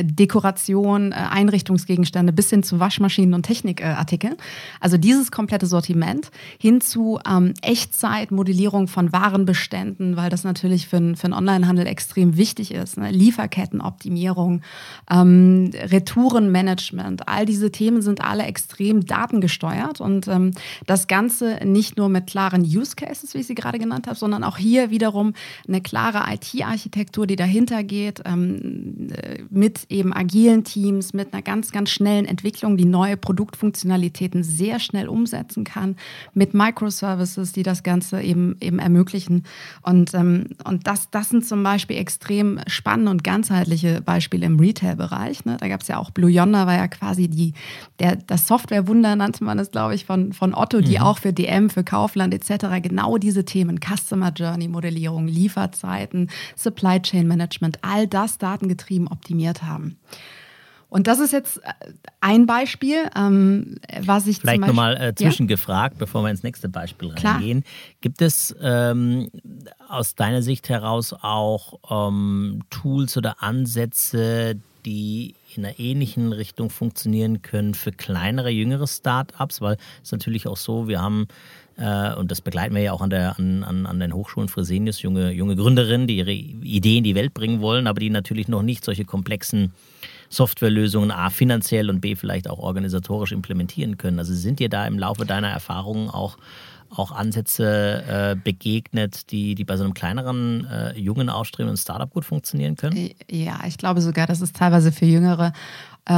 Dekoration, 0.03 1.13
äh, 1.13 1.15
Einrichtungsgegenstände 1.15 2.33
bis 2.33 2.51
hin 2.51 2.63
zu 2.63 2.81
Waschmaschinen 2.81 3.35
und 3.35 3.45
Technikartikeln. 3.45 4.37
Also 4.81 4.97
dieses 4.97 5.31
komplette 5.31 5.67
Sortiment 5.67 6.31
hin 6.59 6.81
zu 6.81 7.19
ähm, 7.29 7.55
Echtzeit-Modellierung 7.63 8.89
von 8.89 9.13
Warenbeständen, 9.13 10.17
weil 10.17 10.31
das 10.31 10.45
natürlich 10.45 10.89
für, 10.89 11.17
für 11.17 11.33
Onlinehandel 11.33 11.87
extrem 11.87 12.37
wichtig 12.37 12.73
ist. 12.73 12.99
Ne? 12.99 13.11
Lieferkettenoptimierung, 13.11 14.63
ähm, 15.11 15.71
Retourenmanagement, 15.75 17.29
all 17.29 17.47
diese 17.47 17.71
Themen 17.71 18.03
sind 18.03 18.23
alle 18.23 18.45
extrem 18.45 19.07
datengesteuert 19.07 20.01
und 20.01 20.29
ähm, 20.29 20.53
das 20.87 21.07
Ganze 21.07 21.61
nicht 21.65 21.97
nur 21.97 22.09
mit 22.09 22.27
klaren 22.27 22.63
Use 22.63 22.97
Cases, 22.97 23.33
wie 23.35 23.39
ich 23.39 23.47
sie 23.47 23.55
gerade 23.55 23.79
genannt 23.79 24.07
habe, 24.07 24.17
sondern 24.17 24.45
auch 24.45 24.59
hier 24.59 24.91
wiederum 24.91 25.33
eine 25.67 25.81
klare 25.81 26.25
IT-Architektur, 26.33 27.27
die 27.27 27.37
dahinter 27.37 27.83
geht, 27.83 28.23
ähm, 28.25 29.09
mit 29.51 29.66
eben 29.89 30.13
agilen 30.13 30.65
Teams, 30.65 31.13
mit 31.13 31.33
einer 31.33 31.43
ganz, 31.43 31.73
ganz 31.73 31.91
schnellen 31.91 32.25
Entwicklung, 32.25 32.77
die 32.77 32.85
neue 32.85 33.17
Produktfunktionalitäten 33.17 34.43
sehr 34.43 34.79
schnell 34.79 35.09
umsetzen 35.09 35.65
kann, 35.65 35.97
mit 36.35 36.55
Microservices, 36.55 37.53
die 37.53 37.63
das 37.63 37.83
Ganze 37.83 38.23
eben, 38.23 38.57
eben 38.61 38.79
ermöglichen. 38.79 39.45
Und, 39.83 40.15
ähm, 40.15 40.49
und 40.65 40.87
das, 40.87 41.11
das 41.11 41.31
sind 41.31 41.47
zum 41.47 41.63
Beispiel 41.63 41.97
extrem 41.97 42.61
spannende 42.67 43.11
und 43.11 43.25
ganzheitliche 43.25 44.01
Beispiele 44.01 44.47
im 44.47 44.59
Retail-Bereich. 44.59 45.45
Ne? 45.45 45.57
Da 45.59 45.69
gab 45.69 45.83
es 45.83 45.89
ja 45.89 45.99
auch 45.99 46.11
Blue 46.11 46.31
Yonder, 46.31 46.67
war 46.67 46.77
ja 46.77 46.89
quasi 46.89 47.29
die, 47.29 47.53
der, 47.99 48.17
das 48.17 48.47
Softwarewunder, 48.47 49.17
nannte 49.17 49.45
man 49.45 49.59
es, 49.59 49.71
glaube 49.71 49.95
ich, 49.95 50.05
von, 50.05 50.33
von 50.33 50.55
Otto, 50.55 50.81
die 50.81 50.97
mhm. 50.97 51.03
auch 51.03 51.19
für 51.19 51.33
DM, 51.33 51.71
für 51.71 51.85
Kaufland 51.85 52.35
etc. 52.35 52.67
genau 52.83 53.19
diese 53.19 53.45
Themen, 53.45 53.79
Customer 53.81 54.33
Journey 54.33 54.69
Modellierung, 54.69 55.27
Lieferzeiten, 55.27 56.31
Supply 56.55 57.01
Chain 57.01 57.27
Management, 57.27 57.79
all 57.83 58.07
das 58.07 58.39
datengetrieben 58.39 59.09
optimiert 59.09 59.56
haben. 59.63 59.99
Und 60.89 61.09
das 61.09 61.19
ist 61.19 61.33
jetzt 61.33 61.59
äh, 61.59 61.73
ein 62.21 62.47
Beispiel, 62.47 63.11
ähm, 63.17 63.77
was 64.01 64.27
ich 64.27 64.39
Vielleicht 64.39 64.61
nochmal 64.61 64.97
äh, 64.97 65.15
zwischengefragt, 65.15 65.95
ja? 65.95 65.99
bevor 65.99 66.23
wir 66.23 66.31
ins 66.31 66.43
nächste 66.43 66.69
Beispiel 66.69 67.11
reingehen. 67.11 67.63
Klar. 67.63 67.75
Gibt 68.01 68.23
es 68.23 68.55
ähm, 68.61 69.29
aus 69.89 70.15
deiner 70.15 70.43
Sicht 70.43 70.69
heraus 70.69 71.13
auch 71.13 71.81
ähm, 71.91 72.63
Tools 72.71 73.17
oder 73.17 73.43
Ansätze, 73.43 74.57
die 74.85 75.35
in 75.57 75.65
einer 75.65 75.79
ähnlichen 75.79 76.33
Richtung 76.33 76.71
funktionieren 76.71 77.43
können 77.43 77.75
für 77.75 77.91
kleinere, 77.91 78.51
jüngere 78.51 78.87
Startups? 78.87 79.61
Weil 79.61 79.75
es 79.75 80.09
ist 80.09 80.13
natürlich 80.13 80.47
auch 80.47 80.57
so, 80.57 80.87
wir 80.87 81.03
haben 81.03 81.27
äh, 81.77 82.15
und 82.15 82.31
das 82.31 82.41
begleiten 82.41 82.75
wir 82.75 82.83
ja 82.83 82.93
auch 82.93 83.03
an, 83.03 83.11
der, 83.11 83.39
an, 83.39 83.63
an, 83.63 83.87
an 83.87 84.01
den 84.01 84.15
Hochschulen 84.15 84.49
Fresenius, 84.49 85.03
junge, 85.03 85.31
junge 85.33 85.57
Gründerinnen, 85.57 86.07
die 86.07 86.17
ihre 86.17 86.33
Ideen 86.33 86.99
in 86.99 87.05
die 87.05 87.15
Welt 87.15 87.35
bringen 87.35 87.61
wollen, 87.61 87.87
aber 87.87 88.01
die 88.01 88.11
natürlich 88.11 88.49
noch 88.49 88.63
nicht 88.63 88.85
solche 88.85 89.05
komplexen 89.05 89.73
Softwarelösungen 90.29 91.11
A 91.11 91.31
finanziell 91.31 91.91
und 91.91 92.01
B 92.01 92.17
vielleicht 92.17 92.49
auch 92.49 92.59
organisatorisch 92.59 93.33
implementieren 93.33 93.97
können. 93.97 94.19
Also 94.19 94.35
sind 94.35 94.59
dir 94.59 94.69
da 94.69 94.87
im 94.87 94.99
Laufe 94.99 95.27
deiner 95.27 95.49
Erfahrungen 95.49 96.09
auch, 96.09 96.39
auch 96.89 97.13
Ansätze 97.13 98.05
äh, 98.09 98.37
begegnet, 98.43 99.31
die, 99.31 99.55
die 99.55 99.65
bei 99.65 99.77
so 99.77 99.85
einem 99.85 99.95
kleineren, 99.95 100.67
äh, 100.67 100.99
jungen, 100.99 101.29
ausstrebenden 101.29 101.77
Startup 101.77 102.11
gut 102.11 102.25
funktionieren 102.25 102.77
können? 102.77 103.11
Ja, 103.31 103.61
ich 103.67 103.77
glaube 103.77 104.01
sogar, 104.01 104.27
dass 104.27 104.41
es 104.41 104.53
teilweise 104.53 104.93
für 104.93 105.07
Jüngere 105.07 105.53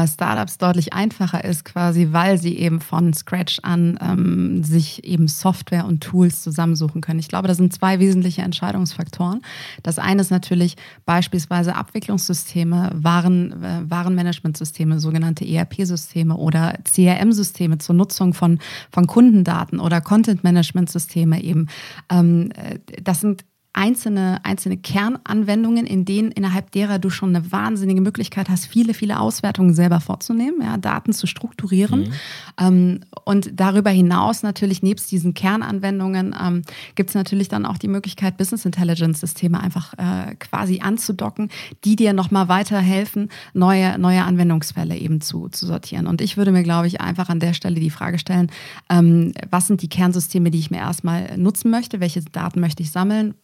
Startups 0.07 0.59
deutlich 0.59 0.92
einfacher 0.92 1.45
ist, 1.45 1.64
quasi, 1.64 2.09
weil 2.12 2.38
sie 2.38 2.59
eben 2.59 2.80
von 2.80 3.14
Scratch 3.14 3.61
an 3.62 3.99
ähm, 4.02 4.62
sich 4.62 5.04
eben 5.04 5.28
Software 5.28 5.87
und 5.87 6.02
Tools 6.02 6.42
zusammensuchen 6.42 7.00
können. 7.00 7.18
Ich 7.18 7.28
glaube, 7.28 7.49
das 7.49 7.57
sind 7.57 7.73
zwei 7.73 7.99
wesentliche 7.99 8.42
Entscheidungsfaktoren. 8.42 9.40
Das 9.83 9.99
eine 9.99 10.21
ist 10.21 10.30
natürlich 10.30 10.76
beispielsweise 11.07 11.75
Abwicklungssysteme, 11.75 12.90
Waren, 12.95 13.62
äh, 13.62 13.80
Warenmanagementsysteme, 13.88 15.00
sogenannte 15.00 15.47
ERP-Systeme 15.47 16.37
oder 16.37 16.75
CRM-Systeme 16.85 17.78
zur 17.78 17.95
Nutzung 17.95 18.35
von, 18.35 18.59
von 18.90 19.07
Kundendaten 19.07 19.80
oder 19.80 20.02
Content-Management-Systeme 20.02 21.42
eben. 21.42 21.68
Ähm, 22.11 22.50
äh, 22.57 22.78
das 23.02 23.21
sind 23.21 23.45
einzelne, 23.78 24.40
einzelne 24.42 24.76
Kernanwendungen, 24.76 25.87
in 25.87 26.04
denen 26.04 26.32
innerhalb 26.32 26.73
derer 26.73 26.99
du 26.99 27.11
schon 27.11 27.35
eine 27.35 27.52
wahnsinnige 27.52 28.00
Möglichkeit 28.00 28.49
hast, 28.49 28.66
viele, 28.66 28.92
viele 28.92 29.20
Auswertungen 29.20 29.73
selber 29.73 30.00
vorzunehmen, 30.00 30.61
ja, 30.61 30.76
Daten 30.78 31.12
zu 31.12 31.28
strukturieren. 31.28 32.00
Mhm. 32.00 32.12
Ähm, 32.61 33.00
und 33.25 33.52
darüber 33.54 33.90
hinaus 33.90 34.42
natürlich, 34.42 34.82
nebst 34.82 35.12
diesen 35.12 35.32
Kernanwendungen, 35.32 36.35
ähm, 36.42 36.62
gibt 36.97 37.11
es 37.11 37.14
natürlich 37.14 37.47
dann 37.47 37.64
auch 37.64 37.78
die 37.78 37.87
Möglichkeit, 37.87 38.37
Business 38.37 38.64
Intelligence-Systeme 38.64 39.61
einfach 39.61 39.94
äh, 39.94 40.35
quasi 40.35 40.80
anzudocken, 40.80 41.49
die 41.85 41.94
dir 41.94 42.12
nochmal 42.12 42.49
weiterhelfen, 42.49 43.28
neue, 43.54 43.97
neue 43.97 44.25
Anwendungsfälle 44.25 44.97
eben 44.97 45.20
zu, 45.20 45.49
zu 45.50 45.66
sortieren. 45.66 46.08
Und 46.08 46.20
ich 46.20 46.37
würde 46.37 46.50
mir, 46.50 46.64
glaube 46.64 46.88
ich, 46.88 47.00
einfach 47.00 47.28
an 47.28 47.38
der 47.38 47.54
Stelle 47.54 47.78
die 47.78 47.90
Frage 47.90 48.18
stellen, 48.18 48.50
ähm, 48.90 49.35
was 49.49 49.68
sind 49.68 49.82
die 49.82 49.88
Kernsysteme, 49.88 50.50
die 50.50 50.58
ich 50.58 50.73
mir 50.73 50.78
erstmal 50.78 51.38
nutzen 51.38 51.70
möchte? 51.70 52.00
Welche 52.00 52.23
Daten 52.23 52.58
möchte 52.58 52.82
ich 52.82 52.90
sammeln? 52.90 53.35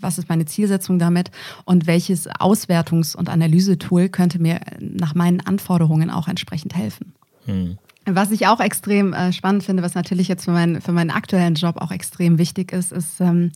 Was 0.00 0.18
ist 0.18 0.28
meine 0.28 0.44
Zielsetzung 0.44 0.98
damit 0.98 1.30
und 1.64 1.86
welches 1.86 2.28
Auswertungs- 2.28 3.16
und 3.16 3.28
Analysetool 3.28 4.08
könnte 4.08 4.38
mir 4.38 4.60
nach 4.80 5.14
meinen 5.14 5.40
Anforderungen 5.40 6.10
auch 6.10 6.28
entsprechend 6.28 6.74
helfen. 6.74 7.14
Hm. 7.46 7.78
Was 8.08 8.30
ich 8.30 8.46
auch 8.46 8.60
extrem 8.60 9.12
äh, 9.12 9.32
spannend 9.32 9.64
finde, 9.64 9.82
was 9.82 9.96
natürlich 9.96 10.28
jetzt 10.28 10.44
für, 10.44 10.52
mein, 10.52 10.80
für 10.80 10.92
meinen 10.92 11.10
aktuellen 11.10 11.56
Job 11.56 11.78
auch 11.78 11.90
extrem 11.90 12.38
wichtig 12.38 12.72
ist, 12.72 12.92
ist 12.92 13.20
ähm, 13.20 13.50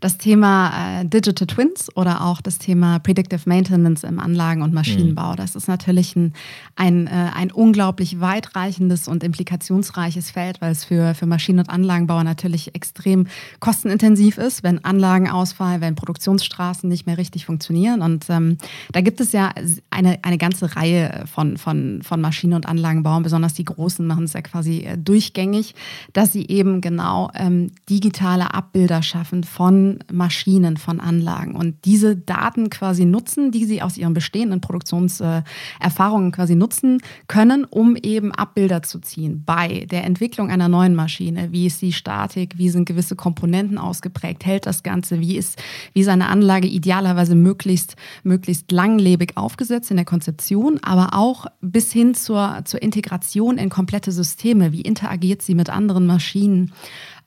das 0.00 0.18
Thema 0.18 1.00
äh, 1.00 1.06
Digital 1.06 1.46
Twins 1.46 1.88
oder 1.96 2.22
auch 2.22 2.42
das 2.42 2.58
Thema 2.58 2.98
Predictive 2.98 3.40
Maintenance 3.46 4.04
im 4.04 4.20
Anlagen- 4.20 4.60
und 4.60 4.74
Maschinenbau. 4.74 5.32
Mhm. 5.32 5.36
Das 5.36 5.56
ist 5.56 5.68
natürlich 5.68 6.16
ein, 6.16 6.34
ein, 6.76 7.06
äh, 7.06 7.30
ein 7.34 7.50
unglaublich 7.50 8.20
weitreichendes 8.20 9.08
und 9.08 9.24
implikationsreiches 9.24 10.30
Feld, 10.30 10.60
weil 10.60 10.72
es 10.72 10.84
für, 10.84 11.14
für 11.14 11.24
Maschinen- 11.24 11.60
und 11.60 11.70
Anlagenbauer 11.70 12.24
natürlich 12.24 12.74
extrem 12.74 13.26
kostenintensiv 13.60 14.36
ist, 14.36 14.62
wenn 14.62 14.84
Anlagen 14.84 15.30
ausfallen, 15.30 15.80
wenn 15.80 15.94
Produktionsstraßen 15.94 16.90
nicht 16.90 17.06
mehr 17.06 17.16
richtig 17.16 17.46
funktionieren. 17.46 18.02
Und 18.02 18.26
ähm, 18.28 18.58
da 18.92 19.00
gibt 19.00 19.22
es 19.22 19.32
ja 19.32 19.50
eine, 19.88 20.18
eine 20.20 20.36
ganze 20.36 20.76
Reihe 20.76 21.24
von, 21.24 21.56
von, 21.56 22.02
von 22.02 22.20
Maschinen- 22.20 22.52
und 22.52 22.66
Anlagenbauern, 22.66 23.22
besonders 23.22 23.54
die 23.54 23.64
großen 23.64 23.93
Großen 23.94 24.06
machen 24.06 24.24
es 24.24 24.32
ja 24.32 24.42
quasi 24.42 24.80
äh, 24.80 24.98
durchgängig, 24.98 25.74
dass 26.12 26.32
sie 26.32 26.48
eben 26.48 26.80
genau 26.80 27.30
ähm, 27.34 27.70
digitale 27.88 28.52
Abbilder 28.52 29.02
schaffen 29.02 29.44
von 29.44 30.00
Maschinen, 30.12 30.76
von 30.76 30.98
Anlagen 30.98 31.54
und 31.54 31.84
diese 31.84 32.16
Daten 32.16 32.70
quasi 32.70 33.04
nutzen, 33.04 33.52
die 33.52 33.64
sie 33.64 33.82
aus 33.82 33.96
ihren 33.96 34.12
bestehenden 34.12 34.60
Produktionserfahrungen 34.60 36.28
äh, 36.28 36.32
quasi 36.32 36.56
nutzen 36.56 37.00
können, 37.28 37.64
um 37.64 37.94
eben 37.96 38.32
Abbilder 38.32 38.82
zu 38.82 38.98
ziehen 38.98 39.44
bei 39.46 39.86
der 39.90 40.04
Entwicklung 40.04 40.50
einer 40.50 40.68
neuen 40.68 40.96
Maschine. 40.96 41.52
Wie 41.52 41.66
ist 41.66 41.80
die 41.80 41.92
Statik? 41.92 42.58
Wie 42.58 42.70
sind 42.70 42.86
gewisse 42.86 43.14
Komponenten 43.14 43.78
ausgeprägt? 43.78 44.44
Hält 44.44 44.66
das 44.66 44.82
Ganze? 44.82 45.20
Wie 45.20 45.36
ist, 45.36 45.62
wie 45.92 46.00
ist 46.00 46.08
eine 46.08 46.28
Anlage 46.28 46.66
idealerweise 46.66 47.36
möglichst, 47.36 47.94
möglichst 48.24 48.72
langlebig 48.72 49.36
aufgesetzt 49.36 49.90
in 49.90 49.96
der 49.96 50.04
Konzeption, 50.06 50.80
aber 50.82 51.10
auch 51.12 51.46
bis 51.60 51.92
hin 51.92 52.14
zur, 52.14 52.62
zur 52.64 52.82
Integration 52.82 53.56
in 53.58 53.68
komplette 53.84 54.12
Systeme, 54.12 54.72
wie 54.72 54.80
interagiert 54.80 55.42
sie 55.42 55.54
mit 55.54 55.68
anderen 55.68 56.06
Maschinen, 56.06 56.72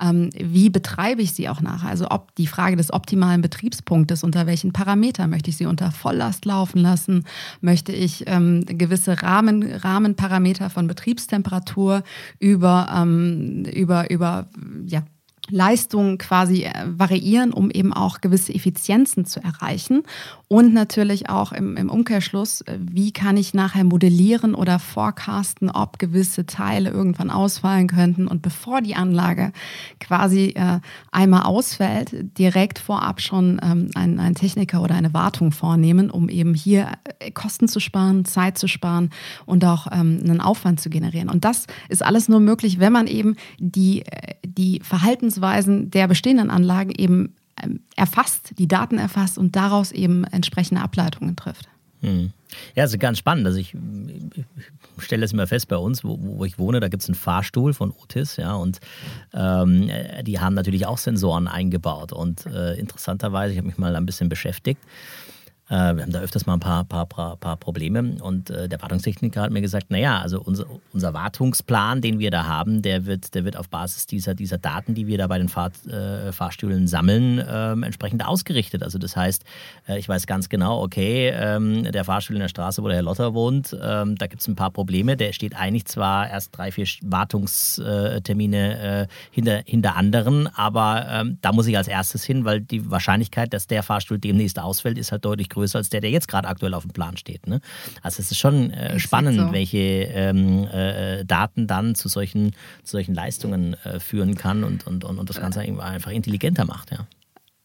ähm, 0.01 0.31
wie 0.33 0.71
betreibe 0.71 1.21
ich 1.21 1.33
sie 1.33 1.49
auch 1.49 1.61
nachher. 1.61 1.89
Also 1.89 2.07
ob 2.09 2.33
die 2.33 2.47
Frage 2.47 2.75
des 2.75 2.91
optimalen 2.91 3.43
Betriebspunktes, 3.43 4.23
unter 4.23 4.47
welchen 4.47 4.73
Parametern 4.73 5.29
möchte 5.29 5.51
ich 5.51 5.57
sie 5.57 5.67
unter 5.67 5.91
Volllast 5.91 6.45
laufen 6.45 6.79
lassen, 6.79 7.25
möchte 7.61 7.91
ich 7.91 8.23
ähm, 8.25 8.65
gewisse 8.65 9.21
Rahmen, 9.21 9.61
Rahmenparameter 9.71 10.71
von 10.71 10.87
Betriebstemperatur 10.87 12.01
über, 12.39 12.89
ähm, 12.91 13.63
über, 13.65 14.09
über 14.09 14.47
ja, 14.87 15.03
Leistungen 15.49 16.17
quasi 16.17 16.63
äh, 16.63 16.71
variieren, 16.85 17.53
um 17.53 17.71
eben 17.71 17.93
auch 17.93 18.21
gewisse 18.21 18.53
Effizienzen 18.53 19.25
zu 19.25 19.41
erreichen. 19.41 20.03
Und 20.49 20.73
natürlich 20.73 21.29
auch 21.29 21.51
im, 21.51 21.75
im, 21.75 21.89
Umkehrschluss, 21.89 22.61
äh, 22.61 22.77
wie 22.79 23.11
kann 23.11 23.35
ich 23.35 23.53
nachher 23.53 23.83
modellieren 23.83 24.55
oder 24.55 24.79
forecasten, 24.79 25.69
ob 25.69 25.99
gewisse 25.99 26.45
Teile 26.45 26.89
irgendwann 26.89 27.29
ausfallen 27.29 27.87
könnten 27.87 28.27
und 28.27 28.41
bevor 28.41 28.81
die 28.81 28.95
Anlage 28.95 29.51
quasi 29.99 30.53
äh, 30.55 30.79
einmal 31.11 31.43
ausfällt, 31.43 32.11
direkt 32.37 32.79
vorab 32.79 33.21
schon 33.21 33.59
ähm, 33.61 33.89
ein, 33.95 34.19
ein, 34.19 34.35
Techniker 34.35 34.81
oder 34.81 34.95
eine 34.95 35.13
Wartung 35.13 35.51
vornehmen, 35.51 36.09
um 36.09 36.29
eben 36.29 36.53
hier 36.53 36.91
äh, 37.19 37.31
Kosten 37.31 37.67
zu 37.67 37.79
sparen, 37.79 38.23
Zeit 38.23 38.57
zu 38.57 38.67
sparen 38.67 39.09
und 39.45 39.65
auch 39.65 39.87
ähm, 39.91 40.21
einen 40.23 40.41
Aufwand 40.41 40.79
zu 40.79 40.89
generieren. 40.89 41.29
Und 41.29 41.43
das 41.43 41.67
ist 41.89 42.03
alles 42.03 42.29
nur 42.29 42.39
möglich, 42.39 42.79
wenn 42.79 42.93
man 42.93 43.07
eben 43.07 43.35
die, 43.59 44.03
die 44.45 44.79
Verhaltensweisen 45.37 45.91
der 45.91 46.07
bestehenden 46.07 46.49
Anlagen 46.49 46.91
eben 46.91 47.35
ähm, 47.61 47.81
erfasst, 47.95 48.53
die 48.57 48.67
Daten 48.67 48.97
erfasst 48.97 49.37
und 49.37 49.55
daraus 49.55 49.91
eben 49.91 50.23
entsprechende 50.25 50.81
Ableitungen 50.81 51.35
trifft. 51.35 51.67
Hm. 52.01 52.31
Ja, 52.75 52.83
das 52.83 52.93
ist 52.93 52.99
ganz 52.99 53.17
spannend. 53.17 53.45
Also 53.47 53.59
ich, 53.59 53.73
ich 53.73 55.03
stelle 55.03 55.25
es 55.25 55.33
immer 55.33 55.47
fest 55.47 55.67
bei 55.67 55.77
uns, 55.77 56.03
wo, 56.03 56.17
wo 56.21 56.45
ich 56.45 56.59
wohne, 56.59 56.79
da 56.79 56.89
gibt 56.89 57.03
es 57.03 57.09
einen 57.09 57.15
Fahrstuhl 57.15 57.73
von 57.73 57.91
Otis, 57.91 58.37
ja, 58.37 58.53
und 58.53 58.79
ähm, 59.33 59.89
die 60.21 60.39
haben 60.39 60.53
natürlich 60.53 60.85
auch 60.85 60.99
Sensoren 60.99 61.47
eingebaut. 61.47 62.13
Und 62.13 62.45
äh, 62.45 62.75
interessanterweise, 62.75 63.53
ich 63.53 63.57
habe 63.57 63.67
mich 63.67 63.77
mal 63.77 63.95
ein 63.95 64.05
bisschen 64.05 64.29
beschäftigt, 64.29 64.81
äh, 65.69 65.95
wir 65.95 66.03
haben 66.03 66.11
da 66.11 66.19
öfters 66.19 66.45
mal 66.45 66.53
ein 66.53 66.59
paar, 66.59 66.85
paar, 66.85 67.05
paar, 67.05 67.35
paar 67.35 67.57
Probleme 67.57 68.15
und 68.21 68.49
äh, 68.49 68.69
der 68.69 68.81
Wartungstechniker 68.81 69.41
hat 69.41 69.51
mir 69.51 69.61
gesagt, 69.61 69.91
naja, 69.91 70.19
also 70.19 70.41
unser, 70.41 70.65
unser 70.93 71.13
Wartungsplan, 71.13 72.01
den 72.01 72.19
wir 72.19 72.31
da 72.31 72.45
haben, 72.45 72.81
der 72.81 73.05
wird, 73.05 73.35
der 73.35 73.43
wird 73.43 73.57
auf 73.57 73.67
Basis 73.67 74.07
dieser, 74.07 74.33
dieser 74.33 74.57
Daten, 74.57 74.95
die 74.95 75.07
wir 75.07 75.17
da 75.17 75.27
bei 75.27 75.37
den 75.37 75.49
Fahr, 75.49 75.71
äh, 75.87 76.31
Fahrstühlen 76.31 76.87
sammeln, 76.87 77.43
ähm, 77.45 77.83
entsprechend 77.83 78.25
ausgerichtet. 78.25 78.81
Also 78.81 78.97
das 78.97 79.17
heißt, 79.17 79.43
äh, 79.89 79.99
ich 79.99 80.07
weiß 80.07 80.25
ganz 80.25 80.47
genau, 80.47 80.81
okay, 80.81 81.33
ähm, 81.35 81.83
der 81.91 82.05
Fahrstuhl 82.05 82.37
in 82.37 82.41
der 82.41 82.47
Straße, 82.47 82.81
wo 82.81 82.87
der 82.87 82.95
Herr 82.95 83.03
Lotter 83.03 83.33
wohnt, 83.33 83.75
ähm, 83.81 84.15
da 84.15 84.27
gibt 84.27 84.41
es 84.41 84.47
ein 84.47 84.55
paar 84.55 84.71
Probleme. 84.71 85.17
Der 85.17 85.33
steht 85.33 85.55
eigentlich 85.55 85.85
zwar 85.85 86.29
erst 86.29 86.57
drei, 86.57 86.71
vier 86.71 86.87
Wartungstermine 87.01 89.03
äh, 89.03 89.07
hinter, 89.31 89.63
hinter 89.65 89.97
anderen, 89.97 90.47
aber 90.55 91.25
da 91.41 91.51
muss 91.51 91.67
ich 91.67 91.77
als 91.77 91.87
erstes 91.87 92.23
hin, 92.23 92.45
weil 92.45 92.61
die 92.61 92.89
Wahrscheinlichkeit, 92.89 93.53
dass 93.53 93.67
der 93.67 93.83
Fahrstuhl 93.83 94.19
demnächst 94.19 94.59
ausfällt, 94.59 94.97
ist 94.97 95.11
halt 95.11 95.25
deutlich 95.25 95.49
größer 95.49 95.56
größer 95.57 95.79
als 95.79 95.89
der, 95.89 96.01
der 96.01 96.11
jetzt 96.11 96.27
gerade 96.27 96.47
aktuell 96.47 96.73
auf 96.73 96.83
dem 96.83 96.91
Plan 96.91 97.17
steht. 97.17 97.47
Ne? 97.47 97.59
Also 98.01 98.21
es 98.21 98.31
ist 98.31 98.37
schon 98.37 98.71
äh, 98.71 98.99
spannend, 98.99 99.39
so. 99.39 99.51
welche 99.51 99.77
ähm, 99.77 100.67
äh, 100.71 101.25
Daten 101.25 101.67
dann 101.67 101.95
zu 101.95 102.07
solchen, 102.07 102.51
zu 102.83 102.93
solchen 102.93 103.13
Leistungen 103.13 103.75
äh, 103.83 103.99
führen 103.99 104.35
kann 104.35 104.63
und, 104.63 104.85
und, 104.87 105.03
und, 105.03 105.19
und 105.19 105.29
das 105.29 105.39
Ganze 105.39 105.61
einfach 105.61 106.11
intelligenter 106.11 106.65
macht. 106.65 106.91
Ja. 106.91 107.07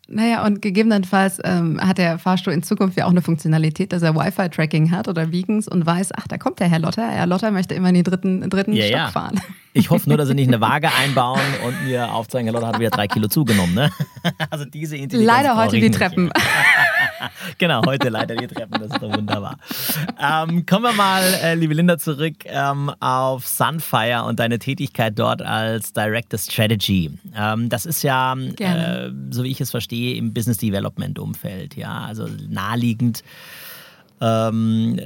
Naja, 0.09 0.45
und 0.45 0.61
gegebenenfalls 0.61 1.39
ähm, 1.45 1.81
hat 1.81 1.97
der 1.97 2.19
Fahrstuhl 2.19 2.53
in 2.53 2.63
Zukunft 2.63 2.99
ja 2.99 3.07
auch 3.07 3.11
eine 3.11 3.23
Funktionalität, 3.23 3.93
dass 3.93 4.03
er 4.03 4.15
Wi-Fi-Tracking 4.15 4.91
hat 4.91 5.09
oder 5.09 5.33
Vegans 5.33 5.69
und 5.69 5.87
weiß, 5.87 6.11
ach, 6.15 6.27
da 6.29 6.39
kommt 6.39 6.61
der 6.61 6.69
Herr 6.69 6.81
Lotter. 6.81 7.09
Herr 7.09 7.27
Lotter 7.27 7.51
möchte 7.51 7.75
immer 7.75 7.89
in 7.89 7.95
den 7.95 8.05
dritten, 8.05 8.51
dritten 8.51 8.73
ja, 8.75 8.85
Stock 8.85 8.97
ja. 8.97 9.11
fahren. 9.11 9.41
Ich 9.73 9.89
hoffe 9.89 10.09
nur, 10.09 10.19
dass 10.19 10.29
sie 10.29 10.35
nicht 10.35 10.49
eine 10.49 10.61
Waage 10.61 10.91
einbauen 11.03 11.41
und 11.67 11.87
mir 11.87 12.13
aufzeigen, 12.13 12.47
Herr 12.47 12.53
Lotter 12.53 12.69
hat 12.69 12.79
wieder 12.79 12.91
drei 12.91 13.09
Kilo 13.09 13.29
zugenommen. 13.29 13.75
Ne? 13.75 13.91
Also 14.51 14.65
diese 14.65 14.97
Intelligenz. 14.97 15.27
Leider 15.27 15.57
heute 15.57 15.81
die 15.81 15.91
Treppen. 15.91 16.31
genau, 17.59 17.83
heute 17.87 18.09
leider 18.09 18.37
die 18.37 18.47
Treppen, 18.47 18.81
das 18.81 18.93
ist 18.93 19.03
doch 19.03 19.13
wunderbar. 19.15 19.57
Ähm, 20.21 20.67
kommen 20.67 20.85
wir 20.85 20.93
mal, 20.93 21.23
äh, 21.43 21.55
liebe 21.55 21.75
Linda, 21.75 21.99
zurück 21.99 22.45
ähm, 22.45 22.91
auf 23.01 23.47
Sunfire 23.47 24.25
und 24.25 24.39
deine 24.39 24.59
Tätigkeit 24.59 25.19
dort 25.19 25.43
als 25.43 25.93
Director 25.93 26.39
Strategy. 26.39 27.11
Ähm, 27.37 27.69
das 27.69 27.87
ist 27.87 28.03
ja, 28.03 28.35
äh, 28.35 29.11
so 29.31 29.45
wie 29.45 29.51
ich 29.51 29.61
es 29.61 29.71
verstehe, 29.71 30.17
im 30.17 30.33
Business 30.33 30.59
Development 30.59 31.19
Umfeld, 31.19 31.77
ja, 31.77 32.05
also 32.05 32.29
naheliegend. 32.49 33.23
Ähm, 34.21 35.01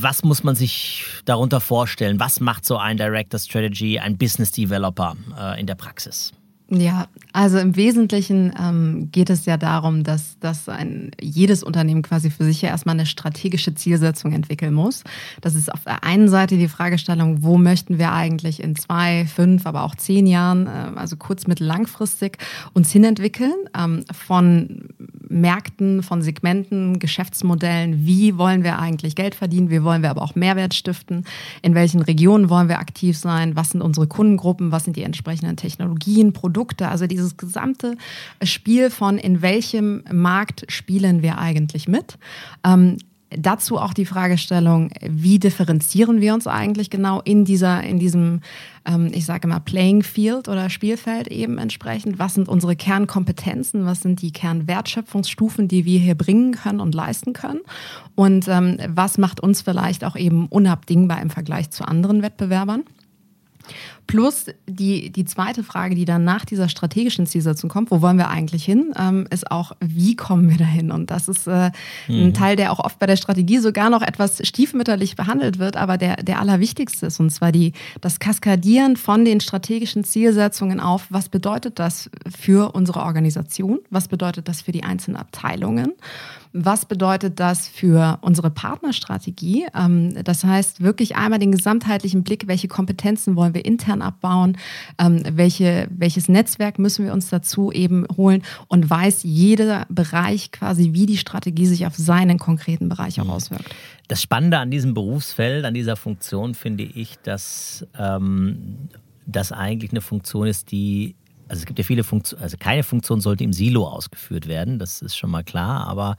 was 0.00 0.24
muss 0.24 0.42
man 0.44 0.54
sich 0.54 1.04
darunter 1.26 1.60
vorstellen? 1.60 2.18
Was 2.20 2.40
macht 2.40 2.64
so 2.64 2.78
ein 2.78 2.96
Director 2.96 3.38
Strategy, 3.38 3.98
ein 3.98 4.16
Business 4.16 4.50
Developer 4.50 5.14
äh, 5.38 5.60
in 5.60 5.66
der 5.66 5.74
Praxis? 5.74 6.32
Ja, 6.70 7.08
also 7.34 7.58
im 7.58 7.76
Wesentlichen 7.76 8.54
ähm, 8.58 9.10
geht 9.12 9.28
es 9.28 9.44
ja 9.44 9.58
darum, 9.58 10.02
dass, 10.02 10.38
dass 10.38 10.66
ein, 10.70 11.10
jedes 11.20 11.62
Unternehmen 11.62 12.00
quasi 12.00 12.30
für 12.30 12.44
sich 12.44 12.62
ja 12.62 12.70
erstmal 12.70 12.94
eine 12.94 13.04
strategische 13.04 13.74
Zielsetzung 13.74 14.32
entwickeln 14.32 14.72
muss. 14.72 15.04
Das 15.42 15.54
ist 15.54 15.70
auf 15.70 15.84
der 15.84 16.04
einen 16.04 16.28
Seite 16.28 16.56
die 16.56 16.68
Fragestellung, 16.68 17.42
wo 17.42 17.58
möchten 17.58 17.98
wir 17.98 18.12
eigentlich 18.12 18.62
in 18.62 18.76
zwei, 18.76 19.26
fünf, 19.26 19.66
aber 19.66 19.82
auch 19.82 19.94
zehn 19.94 20.26
Jahren, 20.26 20.66
äh, 20.66 20.92
also 20.96 21.16
kurz, 21.16 21.46
mittel, 21.46 21.66
langfristig 21.66 22.38
uns 22.72 22.90
hinentwickeln 22.90 23.54
ähm, 23.78 24.06
von 24.10 24.88
Märkten, 25.28 26.02
von 26.02 26.22
Segmenten, 26.22 26.98
Geschäftsmodellen. 26.98 28.06
Wie 28.06 28.38
wollen 28.38 28.62
wir 28.62 28.78
eigentlich 28.78 29.16
Geld 29.16 29.34
verdienen? 29.34 29.68
Wie 29.68 29.82
wollen 29.82 30.00
wir 30.00 30.10
aber 30.10 30.22
auch 30.22 30.34
Mehrwert 30.34 30.72
stiften? 30.72 31.24
In 31.60 31.74
welchen 31.74 32.00
Regionen 32.00 32.48
wollen 32.48 32.68
wir 32.68 32.78
aktiv 32.78 33.18
sein? 33.18 33.54
Was 33.54 33.70
sind 33.70 33.82
unsere 33.82 34.06
Kundengruppen? 34.06 34.72
Was 34.72 34.84
sind 34.84 34.96
die 34.96 35.02
entsprechenden 35.02 35.56
Technologien, 35.56 36.32
Produkte? 36.32 36.53
Produkte, 36.54 36.88
also 36.88 37.08
dieses 37.08 37.36
gesamte 37.36 37.96
Spiel 38.42 38.90
von 38.90 39.18
in 39.18 39.42
welchem 39.42 40.04
Markt 40.12 40.64
spielen 40.68 41.20
wir 41.20 41.38
eigentlich 41.38 41.88
mit. 41.88 42.16
Ähm, 42.64 42.98
dazu 43.36 43.78
auch 43.78 43.92
die 43.92 44.06
Fragestellung, 44.06 44.90
wie 45.02 45.40
differenzieren 45.40 46.20
wir 46.20 46.32
uns 46.32 46.46
eigentlich 46.46 46.90
genau 46.90 47.20
in 47.22 47.44
dieser, 47.44 47.82
in 47.82 47.98
diesem, 47.98 48.40
ähm, 48.84 49.10
ich 49.12 49.26
sage 49.26 49.48
mal, 49.48 49.58
Playing 49.58 50.04
Field 50.04 50.48
oder 50.48 50.70
Spielfeld 50.70 51.26
eben 51.26 51.58
entsprechend? 51.58 52.20
Was 52.20 52.34
sind 52.34 52.48
unsere 52.48 52.76
Kernkompetenzen? 52.76 53.84
Was 53.84 54.02
sind 54.02 54.22
die 54.22 54.30
Kernwertschöpfungsstufen, 54.30 55.66
die 55.66 55.84
wir 55.84 55.98
hier 55.98 56.14
bringen 56.14 56.52
können 56.52 56.78
und 56.78 56.94
leisten 56.94 57.32
können? 57.32 57.62
Und 58.14 58.46
ähm, 58.46 58.78
was 58.86 59.18
macht 59.18 59.40
uns 59.40 59.60
vielleicht 59.60 60.04
auch 60.04 60.14
eben 60.14 60.46
unabdingbar 60.46 61.20
im 61.20 61.30
Vergleich 61.30 61.70
zu 61.70 61.82
anderen 61.88 62.22
Wettbewerbern? 62.22 62.84
Plus 64.06 64.46
die, 64.66 65.10
die 65.10 65.24
zweite 65.24 65.62
Frage, 65.62 65.94
die 65.94 66.04
dann 66.04 66.24
nach 66.24 66.44
dieser 66.44 66.68
strategischen 66.68 67.26
Zielsetzung 67.26 67.70
kommt, 67.70 67.90
wo 67.90 68.02
wollen 68.02 68.18
wir 68.18 68.28
eigentlich 68.28 68.64
hin, 68.64 68.92
ähm, 68.98 69.26
ist 69.30 69.50
auch, 69.50 69.72
wie 69.80 70.14
kommen 70.14 70.50
wir 70.50 70.58
dahin? 70.58 70.90
Und 70.92 71.10
das 71.10 71.28
ist 71.28 71.46
äh, 71.46 71.70
mhm. 72.08 72.26
ein 72.26 72.34
Teil, 72.34 72.56
der 72.56 72.72
auch 72.72 72.80
oft 72.80 72.98
bei 72.98 73.06
der 73.06 73.16
Strategie 73.16 73.58
sogar 73.58 73.88
noch 73.90 74.02
etwas 74.02 74.46
stiefmütterlich 74.46 75.16
behandelt 75.16 75.58
wird, 75.58 75.76
aber 75.76 75.96
der, 75.96 76.16
der 76.16 76.40
allerwichtigste 76.40 77.06
ist, 77.06 77.18
und 77.18 77.30
zwar 77.30 77.50
die, 77.50 77.72
das 78.00 78.18
Kaskadieren 78.18 78.96
von 78.96 79.24
den 79.24 79.40
strategischen 79.40 80.04
Zielsetzungen 80.04 80.80
auf, 80.80 81.06
was 81.08 81.28
bedeutet 81.28 81.78
das 81.78 82.10
für 82.38 82.74
unsere 82.74 83.00
Organisation, 83.00 83.80
was 83.90 84.08
bedeutet 84.08 84.48
das 84.48 84.60
für 84.60 84.72
die 84.72 84.84
einzelnen 84.84 85.16
Abteilungen 85.16 85.92
was 86.56 86.86
bedeutet 86.86 87.40
das 87.40 87.66
für 87.66 88.18
unsere 88.20 88.48
Partnerstrategie? 88.48 89.66
Ähm, 89.74 90.22
das 90.22 90.44
heißt, 90.44 90.80
wirklich 90.80 91.16
einmal 91.16 91.40
den 91.40 91.50
gesamtheitlichen 91.50 92.22
Blick, 92.22 92.46
welche 92.46 92.68
Kompetenzen 92.68 93.34
wollen 93.34 93.54
wir 93.54 93.64
intern 93.64 94.00
abbauen, 94.00 94.56
ähm, 94.98 95.22
welche, 95.32 95.88
welches 95.90 96.28
Netzwerk 96.28 96.78
müssen 96.78 97.04
wir 97.04 97.12
uns 97.12 97.28
dazu 97.28 97.72
eben 97.72 98.06
holen 98.16 98.42
und 98.68 98.88
weiß 98.88 99.24
jeder 99.24 99.84
Bereich 99.88 100.52
quasi, 100.52 100.92
wie 100.92 101.06
die 101.06 101.16
Strategie 101.16 101.66
sich 101.66 101.86
auf 101.86 101.96
seinen 101.96 102.38
konkreten 102.38 102.88
Bereich 102.88 103.20
auch 103.20 103.24
mhm. 103.24 103.30
auswirkt. 103.30 103.74
Das 104.06 104.22
Spannende 104.22 104.58
an 104.58 104.70
diesem 104.70 104.94
Berufsfeld, 104.94 105.64
an 105.64 105.74
dieser 105.74 105.96
Funktion 105.96 106.54
finde 106.54 106.84
ich, 106.84 107.18
dass 107.24 107.84
ähm, 107.98 108.88
das 109.26 109.50
eigentlich 109.50 109.90
eine 109.90 110.02
Funktion 110.02 110.46
ist, 110.46 110.70
die 110.70 111.16
also 111.48 111.60
es 111.60 111.66
gibt 111.66 111.78
ja 111.78 111.84
viele 111.84 112.04
Funktionen, 112.04 112.42
also 112.42 112.56
keine 112.58 112.82
Funktion 112.82 113.20
sollte 113.20 113.44
im 113.44 113.52
Silo 113.52 113.86
ausgeführt 113.86 114.48
werden, 114.48 114.78
das 114.78 115.02
ist 115.02 115.16
schon 115.16 115.30
mal 115.30 115.44
klar, 115.44 115.86
aber 115.86 116.16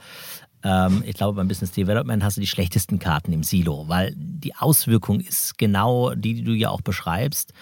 ähm, 0.63 1.03
ich 1.05 1.15
glaube, 1.15 1.35
beim 1.35 1.47
Business 1.47 1.71
Development 1.71 2.23
hast 2.23 2.37
du 2.37 2.41
die 2.41 2.47
schlechtesten 2.47 2.99
Karten 2.99 3.31
im 3.33 3.43
Silo, 3.43 3.85
weil 3.87 4.13
die 4.15 4.55
Auswirkung 4.55 5.19
ist 5.19 5.57
genau 5.57 6.15
die, 6.15 6.33
die 6.33 6.43
du 6.43 6.53
ja 6.53 6.69
auch 6.69 6.81
beschreibst, 6.81 7.53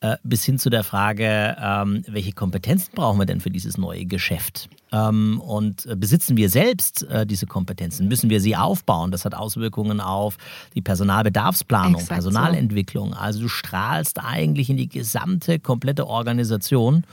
äh, 0.00 0.16
bis 0.22 0.44
hin 0.44 0.58
zu 0.58 0.70
der 0.70 0.82
Frage, 0.82 1.56
ähm, 1.60 2.02
welche 2.08 2.32
Kompetenzen 2.32 2.92
brauchen 2.94 3.18
wir 3.18 3.26
denn 3.26 3.40
für 3.40 3.50
dieses 3.50 3.76
neue 3.76 4.06
Geschäft? 4.06 4.70
Ähm, 4.92 5.40
und 5.40 5.84
äh, 5.84 5.94
besitzen 5.94 6.38
wir 6.38 6.48
selbst 6.48 7.02
äh, 7.04 7.26
diese 7.26 7.46
Kompetenzen? 7.46 8.08
Müssen 8.08 8.30
wir 8.30 8.40
sie 8.40 8.56
aufbauen? 8.56 9.10
Das 9.10 9.26
hat 9.26 9.34
Auswirkungen 9.34 10.00
auf 10.00 10.38
die 10.74 10.80
Personalbedarfsplanung, 10.80 12.00
Exakt 12.00 12.12
Personalentwicklung. 12.12 13.10
So. 13.10 13.18
Also 13.18 13.40
du 13.40 13.48
strahlst 13.48 14.18
eigentlich 14.24 14.70
in 14.70 14.78
die 14.78 14.88
gesamte, 14.88 15.58
komplette 15.58 16.06
Organisation. 16.06 17.04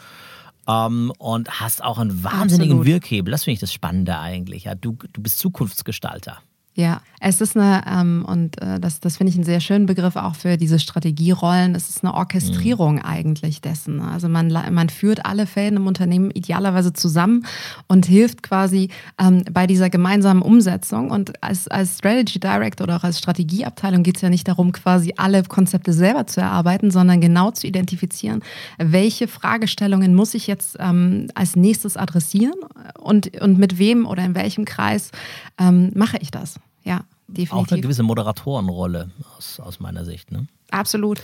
Um, 0.66 0.74
ähm, 0.76 1.14
und 1.18 1.62
hast 1.62 1.82
auch 1.82 1.98
einen 1.98 2.26
wahnsinnigen 2.26 2.80
Absolut. 2.80 2.86
Wirkhebel. 2.86 3.32
Das 3.32 3.46
finde 3.46 3.54
ich 3.54 3.60
das 3.62 3.72
Spannende 3.72 4.20
eigentlich. 4.20 4.66
Ja, 4.66 4.76
du, 4.76 4.98
du 5.14 5.22
bist 5.22 5.40
Zukunftsgestalter. 5.40 6.40
Ja, 6.78 7.02
es 7.20 7.42
ist 7.42 7.58
eine, 7.58 7.82
ähm, 7.92 8.24
und 8.28 8.62
äh, 8.62 8.80
das, 8.80 9.00
das 9.00 9.18
finde 9.18 9.32
ich 9.32 9.36
einen 9.36 9.44
sehr 9.44 9.62
schönen 9.62 9.88
Begriff 9.88 10.16
auch 10.16 10.36
für 10.36 10.58
diese 10.58 10.78
Strategierollen, 10.78 11.74
es 11.74 11.90
ist 11.90 12.04
eine 12.04 12.14
Orchestrierung 12.14 12.98
mhm. 12.98 13.02
eigentlich 13.02 13.62
dessen. 13.62 14.00
Also 14.00 14.30
man, 14.30 14.50
man 14.50 14.90
führt 14.90 15.26
alle 15.26 15.48
Fäden 15.48 15.78
im 15.78 15.88
Unternehmen 15.88 16.30
idealerweise 16.30 16.94
zusammen 16.94 17.48
und 17.88 18.06
hilft 18.06 18.44
quasi 18.44 18.90
ähm, 19.20 19.44
bei 19.52 19.66
dieser 19.66 19.90
gemeinsamen 19.90 20.44
Umsetzung. 20.44 21.10
Und 21.10 21.44
als, 21.44 21.68
als 21.68 21.98
Strategy 21.98 22.40
Director 22.40 22.84
oder 22.84 22.98
auch 22.98 23.04
als 23.04 23.18
Strategieabteilung 23.18 24.04
geht 24.04 24.18
es 24.18 24.22
ja 24.22 24.30
nicht 24.30 24.48
darum, 24.48 24.72
quasi 24.72 25.16
alle 25.18 25.42
Konzepte 25.42 25.94
selber 25.94 26.28
zu 26.28 26.42
erarbeiten, 26.42 26.92
sondern 26.92 27.22
genau 27.22 27.50
zu 27.50 27.66
identifizieren, 27.66 28.44
welche 28.78 29.28
Fragestellungen 29.28 30.14
muss 30.14 30.36
ich 30.36 30.46
jetzt 30.46 30.78
ähm, 30.80 31.26
als 31.34 31.56
nächstes 31.56 31.98
adressieren 31.98 32.60
und, 33.00 33.42
und 33.42 33.58
mit 33.58 33.80
wem 33.80 34.06
oder 34.06 34.24
in 34.24 34.36
welchem 34.36 34.66
Kreis 34.66 35.10
ähm, 35.58 35.90
mache 35.96 36.18
ich 36.22 36.30
das 36.30 36.60
ja, 36.88 37.02
definitiv. 37.28 37.54
Auch 37.54 37.72
eine 37.72 37.82
gewisse 37.82 38.04
Moderatorenrolle 38.04 39.12
aus, 39.38 39.60
aus 39.60 39.80
meiner 39.80 40.06
Sicht. 40.06 40.32
Ne? 40.32 40.48
Absolut. 40.72 41.22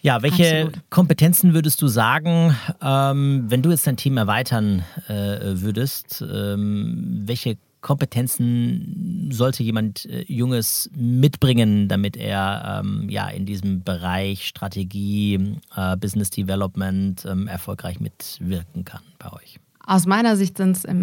Ja, 0.00 0.22
welche 0.22 0.66
Absolut. 0.66 0.90
Kompetenzen 0.90 1.54
würdest 1.54 1.82
du 1.82 1.88
sagen, 1.88 2.54
ähm, 2.80 3.46
wenn 3.48 3.62
du 3.62 3.70
jetzt 3.70 3.86
dein 3.86 3.96
Team 3.96 4.16
erweitern 4.16 4.84
äh, 5.08 5.60
würdest, 5.60 6.22
ähm, 6.22 7.22
welche 7.24 7.56
Kompetenzen 7.80 9.30
sollte 9.32 9.62
jemand 9.62 10.04
äh, 10.06 10.24
Junges 10.28 10.90
mitbringen, 10.94 11.88
damit 11.88 12.16
er 12.16 12.82
ähm, 12.84 13.08
ja 13.08 13.28
in 13.28 13.46
diesem 13.46 13.82
Bereich 13.82 14.46
Strategie, 14.46 15.56
äh, 15.74 15.96
Business 15.96 16.30
Development 16.30 17.24
ähm, 17.24 17.48
erfolgreich 17.48 17.98
mitwirken 18.00 18.84
kann 18.84 19.02
bei 19.18 19.32
euch? 19.32 19.58
Aus 19.84 20.06
meiner 20.06 20.36
Sicht 20.36 20.58
sind 20.58 20.76
es 20.76 20.84
äh, 20.84 20.94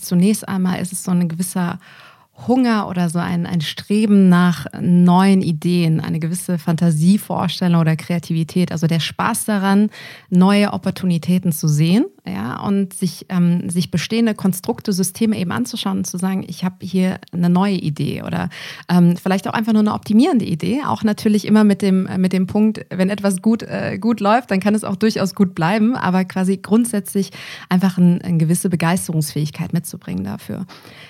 zunächst 0.00 0.48
einmal 0.48 0.80
ist 0.80 0.92
es 0.92 1.04
so 1.04 1.10
ein 1.10 1.28
gewisser 1.28 1.78
Hunger 2.46 2.88
oder 2.88 3.08
so 3.08 3.18
ein, 3.18 3.46
ein 3.46 3.60
Streben 3.60 4.28
nach 4.28 4.66
neuen 4.80 5.42
Ideen, 5.42 6.00
eine 6.00 6.18
gewisse 6.18 6.58
Fantasievorstellung 6.58 7.80
oder 7.80 7.94
Kreativität, 7.94 8.72
also 8.72 8.86
der 8.86 9.00
Spaß 9.00 9.44
daran, 9.44 9.90
neue 10.30 10.72
Opportunitäten 10.72 11.52
zu 11.52 11.68
sehen 11.68 12.06
ja, 12.24 12.60
und 12.60 12.94
sich, 12.94 13.26
ähm, 13.30 13.68
sich 13.68 13.90
bestehende 13.90 14.34
Konstrukte, 14.34 14.92
Systeme 14.92 15.36
eben 15.36 15.50
anzuschauen 15.50 15.98
und 15.98 16.06
zu 16.06 16.18
sagen, 16.18 16.44
ich 16.46 16.64
habe 16.64 16.76
hier 16.80 17.18
eine 17.32 17.50
neue 17.50 17.74
Idee 17.74 18.22
oder 18.22 18.48
ähm, 18.88 19.16
vielleicht 19.16 19.48
auch 19.48 19.54
einfach 19.54 19.72
nur 19.72 19.80
eine 19.80 19.92
optimierende 19.92 20.44
Idee, 20.44 20.82
auch 20.86 21.02
natürlich 21.02 21.44
immer 21.46 21.64
mit 21.64 21.82
dem, 21.82 22.08
mit 22.18 22.32
dem 22.32 22.46
Punkt, 22.46 22.86
wenn 22.90 23.10
etwas 23.10 23.42
gut, 23.42 23.64
äh, 23.64 23.98
gut 24.00 24.20
läuft, 24.20 24.52
dann 24.52 24.60
kann 24.60 24.76
es 24.76 24.84
auch 24.84 24.94
durchaus 24.94 25.34
gut 25.34 25.56
bleiben, 25.56 25.96
aber 25.96 26.24
quasi 26.24 26.58
grundsätzlich 26.58 27.30
einfach 27.68 27.98
ein, 27.98 28.22
eine 28.22 28.38
gewisse 28.38 28.70
Begeisterungsfähigkeit 28.70 29.72
mitzubringen 29.72 30.22
dafür. 30.22 30.66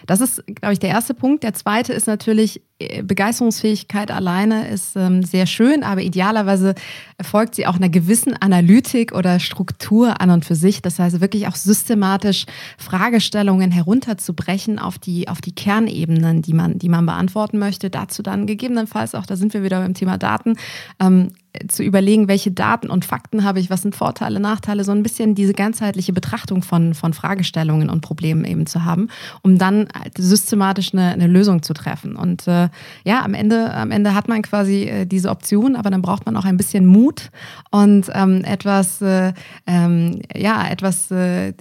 Das 0.06 0.22
ist, 0.22 0.42
glaube 0.46 0.72
ich, 0.72 0.78
der 0.78 0.90
erste 0.90 1.12
Punkt. 1.12 1.42
Der 1.42 1.52
zweite 1.52 1.92
ist 1.92 2.06
natürlich, 2.06 2.62
äh, 2.78 3.02
Begeisterungsfähigkeit 3.02 4.10
alleine 4.10 4.68
ist 4.68 4.96
ähm, 4.96 5.22
sehr 5.22 5.46
schön, 5.46 5.82
aber 5.82 6.00
idealerweise 6.00 6.74
folgt 7.20 7.54
sie 7.54 7.66
auch 7.66 7.76
einer 7.76 7.88
gewissen 7.88 8.34
Analytik 8.34 9.12
oder 9.12 9.40
Struktur 9.40 10.20
an 10.20 10.30
und 10.30 10.44
für 10.44 10.54
sich. 10.54 10.82
Das 10.82 10.98
heißt 11.02 11.20
wirklich 11.20 11.48
auch 11.48 11.56
systematisch 11.56 12.46
Fragestellungen 12.78 13.70
herunterzubrechen 13.70 14.78
auf 14.78 14.98
die, 14.98 15.28
auf 15.28 15.40
die 15.40 15.54
Kernebenen, 15.54 16.42
die 16.42 16.54
man, 16.54 16.78
die 16.78 16.88
man 16.88 17.06
beantworten 17.06 17.58
möchte. 17.58 17.90
Dazu 17.90 18.22
dann 18.22 18.46
gegebenenfalls 18.46 19.14
auch, 19.14 19.26
da 19.26 19.36
sind 19.36 19.54
wir 19.54 19.62
wieder 19.62 19.80
beim 19.80 19.94
Thema 19.94 20.18
Daten, 20.18 20.56
ähm, 21.00 21.32
zu 21.68 21.82
überlegen, 21.82 22.28
welche 22.28 22.50
Daten 22.50 22.88
und 22.88 23.04
Fakten 23.04 23.44
habe 23.44 23.60
ich, 23.60 23.68
was 23.68 23.82
sind 23.82 23.94
Vorteile, 23.94 24.40
Nachteile, 24.40 24.84
so 24.84 24.92
ein 24.92 25.02
bisschen 25.02 25.34
diese 25.34 25.52
ganzheitliche 25.52 26.12
Betrachtung 26.12 26.62
von, 26.62 26.94
von 26.94 27.12
Fragestellungen 27.12 27.90
und 27.90 28.00
Problemen 28.00 28.44
eben 28.44 28.66
zu 28.66 28.84
haben, 28.84 29.08
um 29.42 29.58
dann 29.58 29.88
systematisch 30.16 30.94
eine, 30.94 31.12
eine 31.12 31.26
Lösung 31.26 31.62
zu 31.62 31.74
treffen. 31.74 32.16
Und 32.16 32.48
äh, 32.48 32.68
ja, 33.04 33.22
am 33.22 33.34
Ende, 33.34 33.72
am 33.74 33.90
Ende 33.90 34.14
hat 34.14 34.28
man 34.28 34.40
quasi 34.42 34.84
äh, 34.84 35.06
diese 35.06 35.28
Option, 35.28 35.76
aber 35.76 35.90
dann 35.90 36.00
braucht 36.00 36.24
man 36.24 36.36
auch 36.36 36.46
ein 36.46 36.56
bisschen 36.56 36.86
Mut 36.86 37.30
und 37.70 38.10
ähm, 38.14 38.44
etwas, 38.44 39.02
äh, 39.02 39.34
ähm, 39.66 40.22
ja, 40.34 40.66
etwas 40.68 41.10
äh, 41.10 41.52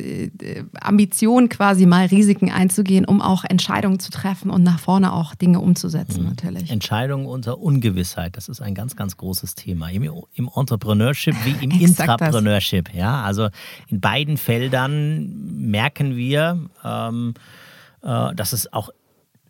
Ambition 0.79 1.49
quasi 1.49 1.85
mal 1.85 2.05
Risiken 2.05 2.49
einzugehen, 2.49 3.03
um 3.03 3.21
auch 3.21 3.43
Entscheidungen 3.43 3.99
zu 3.99 4.09
treffen 4.09 4.51
und 4.51 4.63
nach 4.63 4.79
vorne 4.79 5.11
auch 5.11 5.35
Dinge 5.35 5.59
umzusetzen, 5.59 6.23
mhm. 6.23 6.29
natürlich. 6.29 6.71
Entscheidungen 6.71 7.25
unter 7.25 7.59
Ungewissheit, 7.59 8.37
das 8.37 8.47
ist 8.47 8.61
ein 8.61 8.73
ganz, 8.73 8.95
ganz 8.95 9.17
großes 9.17 9.55
Thema. 9.55 9.80
Thema, 9.81 9.89
im, 9.89 10.23
im 10.33 10.49
Entrepreneurship 10.55 11.35
wie 11.45 11.63
im 11.63 11.71
Intrapreneurship. 11.81 12.93
Ja, 12.93 13.23
also 13.23 13.49
in 13.87 13.99
beiden 13.99 14.37
Feldern 14.37 15.69
merken 15.69 16.15
wir, 16.15 16.59
ähm, 16.83 17.33
äh, 18.03 18.35
dass 18.35 18.53
es 18.53 18.71
auch 18.71 18.89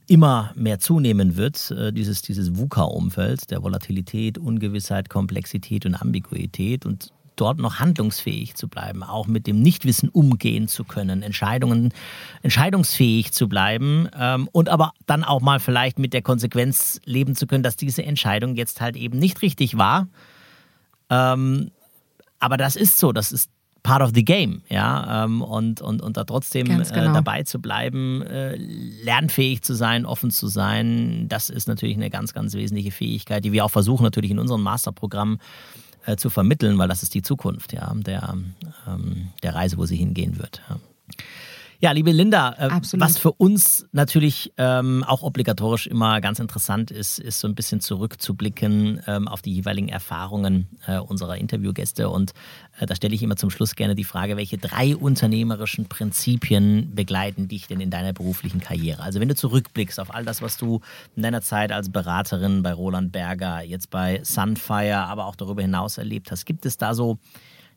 immer 0.07 0.51
mehr 0.55 0.79
zunehmen 0.79 1.37
wird, 1.37 1.71
äh, 1.71 1.91
dieses, 1.91 2.21
dieses 2.21 2.57
VUCA-Umfeld 2.57 3.51
der 3.51 3.63
Volatilität, 3.63 4.37
Ungewissheit, 4.37 5.09
Komplexität 5.09 5.85
und 5.85 5.95
Ambiguität. 5.95 6.85
Und 6.85 7.11
dort 7.35 7.59
noch 7.59 7.79
handlungsfähig 7.79 8.55
zu 8.55 8.67
bleiben, 8.67 9.03
auch 9.03 9.27
mit 9.27 9.47
dem 9.47 9.61
Nichtwissen 9.61 10.09
umgehen 10.09 10.67
zu 10.67 10.83
können, 10.83 11.23
Entscheidungen, 11.23 11.93
entscheidungsfähig 12.41 13.31
zu 13.31 13.47
bleiben 13.47 14.07
ähm, 14.17 14.47
und 14.51 14.69
aber 14.69 14.93
dann 15.05 15.23
auch 15.23 15.41
mal 15.41 15.59
vielleicht 15.59 15.99
mit 15.99 16.13
der 16.13 16.21
Konsequenz 16.21 16.99
leben 17.05 17.35
zu 17.35 17.47
können, 17.47 17.63
dass 17.63 17.75
diese 17.75 18.03
Entscheidung 18.03 18.55
jetzt 18.55 18.81
halt 18.81 18.95
eben 18.95 19.17
nicht 19.17 19.41
richtig 19.41 19.77
war. 19.77 20.07
Ähm, 21.09 21.71
aber 22.39 22.57
das 22.57 22.75
ist 22.75 22.97
so, 22.97 23.11
das 23.11 23.31
ist 23.31 23.49
part 23.83 24.01
of 24.01 24.11
the 24.13 24.23
game, 24.23 24.61
ja, 24.69 25.25
ähm, 25.25 25.41
und, 25.41 25.81
und, 25.81 26.01
und 26.01 26.17
da 26.17 26.23
trotzdem 26.23 26.67
äh, 26.67 26.83
genau. 26.83 27.11
äh, 27.11 27.13
dabei 27.13 27.43
zu 27.43 27.59
bleiben, 27.59 28.21
äh, 28.21 28.55
lernfähig 28.55 29.63
zu 29.63 29.73
sein, 29.73 30.05
offen 30.05 30.31
zu 30.31 30.47
sein, 30.47 31.27
das 31.29 31.49
ist 31.49 31.67
natürlich 31.67 31.95
eine 31.95 32.09
ganz, 32.09 32.33
ganz 32.33 32.53
wesentliche 32.53 32.91
Fähigkeit, 32.91 33.43
die 33.43 33.51
wir 33.51 33.65
auch 33.65 33.71
versuchen 33.71 34.03
natürlich 34.03 34.31
in 34.31 34.39
unserem 34.39 34.61
Masterprogramm 34.61 35.39
äh, 36.05 36.15
zu 36.15 36.29
vermitteln, 36.29 36.77
weil 36.77 36.87
das 36.87 37.03
ist 37.03 37.13
die 37.13 37.21
Zukunft 37.21 37.73
ja, 37.73 37.91
der, 37.95 38.35
ähm, 38.87 39.29
der 39.43 39.55
Reise, 39.55 39.77
wo 39.77 39.85
sie 39.85 39.97
hingehen 39.97 40.37
wird. 40.39 40.61
Ja. 40.69 40.77
Ja, 41.83 41.93
liebe 41.93 42.11
Linda, 42.11 42.53
äh, 42.59 42.69
was 42.99 43.17
für 43.17 43.31
uns 43.31 43.87
natürlich 43.91 44.53
ähm, 44.57 45.03
auch 45.03 45.23
obligatorisch 45.23 45.87
immer 45.87 46.21
ganz 46.21 46.37
interessant 46.37 46.91
ist, 46.91 47.17
ist 47.17 47.39
so 47.39 47.47
ein 47.47 47.55
bisschen 47.55 47.81
zurückzublicken 47.81 49.01
ähm, 49.07 49.27
auf 49.27 49.41
die 49.41 49.51
jeweiligen 49.51 49.89
Erfahrungen 49.89 50.67
äh, 50.85 50.99
unserer 50.99 51.39
Interviewgäste. 51.39 52.09
Und 52.09 52.33
äh, 52.79 52.85
da 52.85 52.93
stelle 52.93 53.15
ich 53.15 53.23
immer 53.23 53.35
zum 53.35 53.49
Schluss 53.49 53.73
gerne 53.73 53.95
die 53.95 54.03
Frage, 54.03 54.37
welche 54.37 54.59
drei 54.59 54.95
unternehmerischen 54.95 55.87
Prinzipien 55.89 56.93
begleiten 56.93 57.47
dich 57.47 57.65
denn 57.65 57.79
in 57.79 57.89
deiner 57.89 58.13
beruflichen 58.13 58.61
Karriere? 58.61 59.01
Also 59.01 59.19
wenn 59.19 59.29
du 59.29 59.35
zurückblickst 59.35 59.99
auf 59.99 60.13
all 60.13 60.23
das, 60.23 60.43
was 60.43 60.57
du 60.57 60.81
in 61.15 61.23
deiner 61.23 61.41
Zeit 61.41 61.71
als 61.71 61.89
Beraterin 61.89 62.61
bei 62.61 62.73
Roland 62.73 63.11
Berger, 63.11 63.63
jetzt 63.63 63.89
bei 63.89 64.19
Sunfire, 64.23 65.07
aber 65.07 65.25
auch 65.25 65.35
darüber 65.35 65.63
hinaus 65.63 65.97
erlebt 65.97 66.29
hast, 66.29 66.45
gibt 66.45 66.67
es 66.67 66.77
da 66.77 66.93
so 66.93 67.17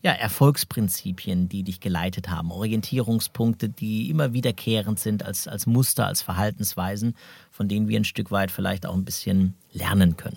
ja, 0.05 0.13
Erfolgsprinzipien, 0.13 1.49
die 1.49 1.63
dich 1.63 1.81
geleitet 1.81 2.29
haben, 2.29 2.53
Orientierungspunkte, 2.53 3.71
die 3.71 4.11
immer 4.11 4.35
wiederkehrend 4.35 5.01
sind 5.01 5.25
als, 5.25 5.49
als 5.49 5.67
Muster, 5.67 6.07
als 6.07 6.21
Verhaltensweisen, 6.21 7.17
von 7.51 7.69
denen 7.69 7.89
wir 7.89 7.99
ein 7.99 8.05
Stück 8.05 8.31
weit 8.31 8.51
vielleicht 8.51 8.85
auch 8.85 8.95
ein 8.95 9.07
bisschen 9.07 9.55
lernen 9.73 10.19
können. 10.19 10.37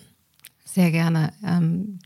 Sehr 0.63 0.89
gerne. 0.91 1.33
Ähm, 1.43 1.99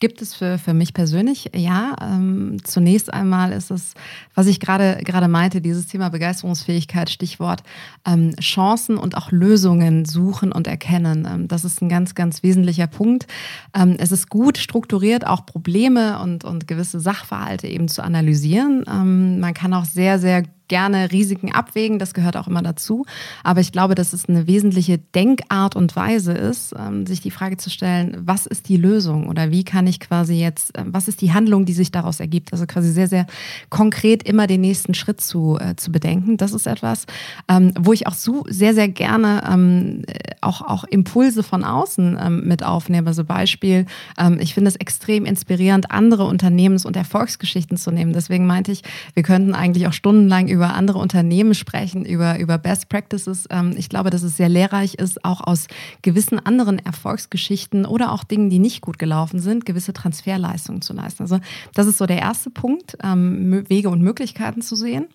Gibt 0.00 0.22
es 0.22 0.34
für, 0.34 0.56
für 0.56 0.72
mich 0.72 0.94
persönlich? 0.94 1.50
Ja. 1.54 1.94
Ähm, 2.00 2.56
zunächst 2.64 3.12
einmal 3.12 3.52
ist 3.52 3.70
es, 3.70 3.92
was 4.34 4.46
ich 4.46 4.58
gerade 4.58 5.28
meinte, 5.28 5.60
dieses 5.60 5.86
Thema 5.86 6.08
Begeisterungsfähigkeit, 6.08 7.10
Stichwort 7.10 7.62
ähm, 8.06 8.34
Chancen 8.40 8.96
und 8.96 9.14
auch 9.16 9.30
Lösungen 9.30 10.06
suchen 10.06 10.52
und 10.52 10.66
erkennen. 10.66 11.28
Ähm, 11.30 11.48
das 11.48 11.66
ist 11.66 11.82
ein 11.82 11.90
ganz, 11.90 12.14
ganz 12.14 12.42
wesentlicher 12.42 12.86
Punkt. 12.86 13.26
Ähm, 13.74 13.96
es 13.98 14.10
ist 14.10 14.30
gut 14.30 14.56
strukturiert, 14.56 15.26
auch 15.26 15.44
Probleme 15.44 16.18
und, 16.20 16.44
und 16.44 16.66
gewisse 16.66 16.98
Sachverhalte 16.98 17.66
eben 17.66 17.88
zu 17.88 18.02
analysieren. 18.02 18.84
Ähm, 18.90 19.38
man 19.38 19.52
kann 19.52 19.74
auch 19.74 19.84
sehr, 19.84 20.18
sehr 20.18 20.44
gerne 20.70 21.12
Risiken 21.12 21.52
abwägen, 21.52 21.98
das 21.98 22.14
gehört 22.14 22.38
auch 22.38 22.48
immer 22.48 22.62
dazu. 22.62 23.04
Aber 23.44 23.60
ich 23.60 23.72
glaube, 23.72 23.94
dass 23.94 24.14
es 24.14 24.26
eine 24.26 24.46
wesentliche 24.46 24.98
Denkart 24.98 25.76
und 25.76 25.94
Weise 25.96 26.32
ist, 26.32 26.74
ähm, 26.78 27.04
sich 27.06 27.20
die 27.20 27.30
Frage 27.30 27.58
zu 27.58 27.68
stellen, 27.68 28.16
was 28.24 28.46
ist 28.46 28.68
die 28.68 28.78
Lösung 28.78 29.28
oder 29.28 29.50
wie 29.50 29.64
kann 29.64 29.86
ich 29.86 30.00
quasi 30.00 30.34
jetzt, 30.34 30.78
äh, 30.78 30.84
was 30.86 31.08
ist 31.08 31.20
die 31.20 31.32
Handlung, 31.32 31.66
die 31.66 31.74
sich 31.74 31.90
daraus 31.90 32.20
ergibt? 32.20 32.52
Also 32.52 32.66
quasi 32.66 32.90
sehr, 32.92 33.08
sehr 33.08 33.26
konkret 33.68 34.22
immer 34.22 34.46
den 34.46 34.62
nächsten 34.62 34.94
Schritt 34.94 35.20
zu, 35.20 35.58
äh, 35.60 35.74
zu 35.76 35.92
bedenken. 35.92 36.36
Das 36.36 36.52
ist 36.52 36.66
etwas, 36.66 37.06
ähm, 37.48 37.72
wo 37.78 37.92
ich 37.92 38.06
auch 38.06 38.14
so 38.14 38.44
sehr, 38.48 38.72
sehr 38.72 38.88
gerne 38.88 39.42
ähm, 39.50 40.04
auch, 40.40 40.62
auch 40.62 40.84
Impulse 40.84 41.42
von 41.42 41.64
außen 41.64 42.16
ähm, 42.20 42.46
mit 42.46 42.62
aufnehme. 42.62 43.08
Also 43.08 43.24
Beispiel, 43.24 43.86
ähm, 44.18 44.38
ich 44.40 44.54
finde 44.54 44.68
es 44.68 44.76
extrem 44.76 45.24
inspirierend, 45.24 45.90
andere 45.90 46.24
Unternehmens- 46.26 46.86
und 46.86 46.94
Erfolgsgeschichten 46.94 47.76
zu 47.76 47.90
nehmen. 47.90 48.12
Deswegen 48.12 48.46
meinte 48.46 48.70
ich, 48.70 48.82
wir 49.14 49.24
könnten 49.24 49.54
eigentlich 49.54 49.88
auch 49.88 49.92
stundenlang 49.92 50.46
über 50.46 50.59
über 50.60 50.74
andere 50.74 50.98
Unternehmen 50.98 51.54
sprechen, 51.54 52.04
über, 52.04 52.38
über 52.38 52.58
Best 52.58 52.90
Practices. 52.90 53.46
Ähm, 53.48 53.72
ich 53.78 53.88
glaube, 53.88 54.10
dass 54.10 54.22
es 54.22 54.36
sehr 54.36 54.50
lehrreich 54.50 54.94
ist, 54.96 55.24
auch 55.24 55.40
aus 55.40 55.68
gewissen 56.02 56.38
anderen 56.38 56.78
Erfolgsgeschichten 56.78 57.86
oder 57.86 58.12
auch 58.12 58.24
Dingen, 58.24 58.50
die 58.50 58.58
nicht 58.58 58.82
gut 58.82 58.98
gelaufen 58.98 59.40
sind, 59.40 59.64
gewisse 59.64 59.94
Transferleistungen 59.94 60.82
zu 60.82 60.92
leisten. 60.92 61.22
Also 61.22 61.40
das 61.72 61.86
ist 61.86 61.96
so 61.96 62.04
der 62.04 62.18
erste 62.18 62.50
Punkt, 62.50 62.98
ähm, 63.02 63.64
Wege 63.70 63.88
und 63.88 64.02
Möglichkeiten 64.02 64.60
zu 64.60 64.76
sehen. 64.76 65.06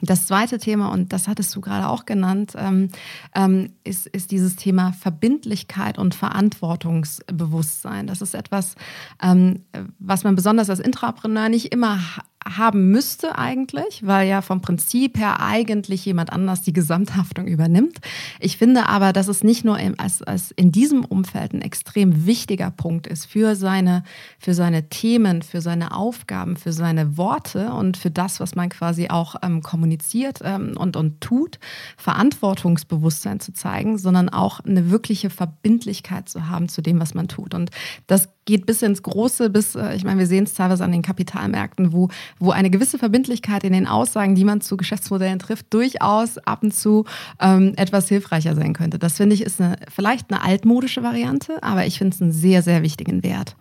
Das 0.00 0.26
zweite 0.26 0.58
Thema, 0.58 0.88
und 0.90 1.12
das 1.12 1.28
hattest 1.28 1.54
du 1.54 1.60
gerade 1.60 1.88
auch 1.88 2.06
genannt, 2.06 2.54
ähm, 2.56 2.88
ähm, 3.34 3.72
ist, 3.84 4.06
ist 4.06 4.30
dieses 4.30 4.56
Thema 4.56 4.92
Verbindlichkeit 4.92 5.98
und 5.98 6.14
Verantwortungsbewusstsein. 6.14 8.06
Das 8.06 8.22
ist 8.22 8.34
etwas, 8.34 8.74
ähm, 9.22 9.60
was 9.98 10.24
man 10.24 10.34
besonders 10.34 10.70
als 10.70 10.80
Intrapreneur 10.80 11.50
nicht 11.50 11.72
immer 11.72 12.00
haben 12.44 12.90
müsste 12.90 13.38
eigentlich, 13.38 14.06
weil 14.06 14.28
ja 14.28 14.42
vom 14.42 14.60
Prinzip 14.60 15.18
her 15.18 15.40
eigentlich 15.40 16.04
jemand 16.04 16.32
anders 16.32 16.62
die 16.62 16.72
Gesamthaftung 16.72 17.46
übernimmt. 17.46 17.98
Ich 18.40 18.56
finde 18.56 18.88
aber, 18.88 19.12
dass 19.12 19.28
es 19.28 19.42
nicht 19.42 19.64
nur 19.64 19.78
im, 19.78 19.94
als, 19.98 20.22
als 20.22 20.50
in 20.52 20.72
diesem 20.72 21.04
Umfeld 21.04 21.52
ein 21.52 21.62
extrem 21.62 22.26
wichtiger 22.26 22.70
Punkt 22.70 23.06
ist 23.06 23.26
für 23.26 23.56
seine, 23.56 24.04
für 24.38 24.54
seine 24.54 24.88
Themen, 24.88 25.42
für 25.42 25.60
seine 25.60 25.96
Aufgaben, 25.96 26.56
für 26.56 26.72
seine 26.72 27.16
Worte 27.16 27.72
und 27.72 27.96
für 27.96 28.10
das, 28.10 28.40
was 28.40 28.54
man 28.54 28.68
quasi 28.68 29.08
auch 29.08 29.36
ähm, 29.42 29.62
kommuniziert 29.62 30.40
ähm, 30.42 30.74
und, 30.76 30.96
und 30.96 31.20
tut, 31.20 31.58
Verantwortungsbewusstsein 31.96 33.40
zu 33.40 33.52
zeigen, 33.52 33.98
sondern 33.98 34.28
auch 34.28 34.60
eine 34.60 34.90
wirkliche 34.90 35.30
Verbindlichkeit 35.30 36.28
zu 36.28 36.48
haben 36.48 36.68
zu 36.68 36.82
dem, 36.82 37.00
was 37.00 37.14
man 37.14 37.28
tut. 37.28 37.54
Und 37.54 37.70
das 38.06 38.28
geht 38.44 38.66
bis 38.66 38.82
ins 38.82 39.02
Große, 39.02 39.50
bis, 39.50 39.74
äh, 39.74 39.94
ich 39.94 40.04
meine, 40.04 40.18
wir 40.18 40.26
sehen 40.26 40.44
es 40.44 40.54
teilweise 40.54 40.84
an 40.84 40.92
den 40.92 41.02
Kapitalmärkten, 41.02 41.92
wo, 41.92 42.08
wo 42.38 42.50
eine 42.50 42.70
gewisse 42.70 42.98
Verbindlichkeit 42.98 43.64
in 43.64 43.72
den 43.72 43.86
Aussagen, 43.86 44.34
die 44.34 44.44
man 44.44 44.60
zu 44.60 44.76
Geschäftsmodellen 44.76 45.38
trifft, 45.38 45.72
durchaus 45.72 46.38
ab 46.38 46.62
und 46.62 46.74
zu 46.74 47.04
ähm, 47.40 47.74
etwas 47.76 48.08
hilfreicher 48.08 48.54
sein 48.54 48.72
könnte. 48.72 48.98
Das 48.98 49.16
finde 49.16 49.34
ich 49.34 49.42
ist 49.42 49.60
eine, 49.60 49.76
vielleicht 49.88 50.32
eine 50.32 50.42
altmodische 50.42 51.02
Variante, 51.02 51.62
aber 51.62 51.86
ich 51.86 51.98
finde 51.98 52.14
es 52.14 52.22
einen 52.22 52.32
sehr, 52.32 52.62
sehr 52.62 52.82
wichtigen 52.82 53.22
Wert. 53.22 53.56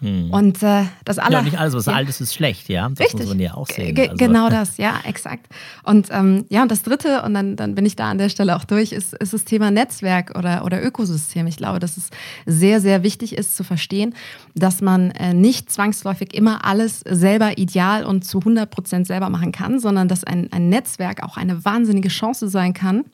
Hm. 0.00 0.30
Und 0.30 0.62
äh, 0.62 0.84
das 1.04 1.18
aller, 1.18 1.38
ja, 1.38 1.42
nicht 1.42 1.58
alles, 1.58 1.74
was 1.74 1.86
ja. 1.86 1.94
alt 1.94 2.08
ist, 2.08 2.20
ist 2.20 2.34
schlecht, 2.34 2.68
ja. 2.68 2.88
Das 2.88 3.00
Richtig. 3.00 3.20
muss 3.20 3.28
man 3.30 3.40
ja 3.40 3.54
auch 3.54 3.66
sehen. 3.66 3.98
Also. 3.98 4.14
Genau 4.16 4.48
das, 4.48 4.76
ja, 4.76 4.94
exakt. 5.04 5.46
Und 5.82 6.08
ähm, 6.10 6.44
ja, 6.48 6.62
und 6.62 6.70
das 6.70 6.82
Dritte, 6.82 7.22
und 7.22 7.34
dann, 7.34 7.56
dann 7.56 7.74
bin 7.74 7.84
ich 7.84 7.96
da 7.96 8.10
an 8.10 8.18
der 8.18 8.28
Stelle 8.28 8.54
auch 8.56 8.64
durch, 8.64 8.92
ist, 8.92 9.14
ist 9.14 9.32
das 9.32 9.44
Thema 9.44 9.70
Netzwerk 9.70 10.38
oder, 10.38 10.64
oder 10.64 10.82
Ökosystem. 10.82 11.46
Ich 11.46 11.56
glaube, 11.56 11.80
dass 11.80 11.96
es 11.96 12.10
sehr, 12.46 12.80
sehr 12.80 13.02
wichtig 13.02 13.36
ist 13.36 13.56
zu 13.56 13.64
verstehen, 13.64 14.14
dass 14.54 14.80
man 14.80 15.10
äh, 15.12 15.34
nicht 15.34 15.70
zwangsläufig 15.72 16.34
immer 16.34 16.64
alles 16.64 17.00
selber 17.00 17.58
ideal 17.58 18.04
und 18.04 18.24
zu 18.24 18.38
100 18.38 18.70
Prozent 18.70 19.06
selber 19.06 19.30
machen 19.30 19.52
kann, 19.52 19.80
sondern 19.80 20.06
dass 20.06 20.22
ein, 20.22 20.52
ein 20.52 20.68
Netzwerk 20.68 21.24
auch 21.24 21.36
eine 21.36 21.64
wahnsinnige 21.64 22.08
Chance 22.08 22.48
sein 22.48 22.72
kann, 22.72 23.04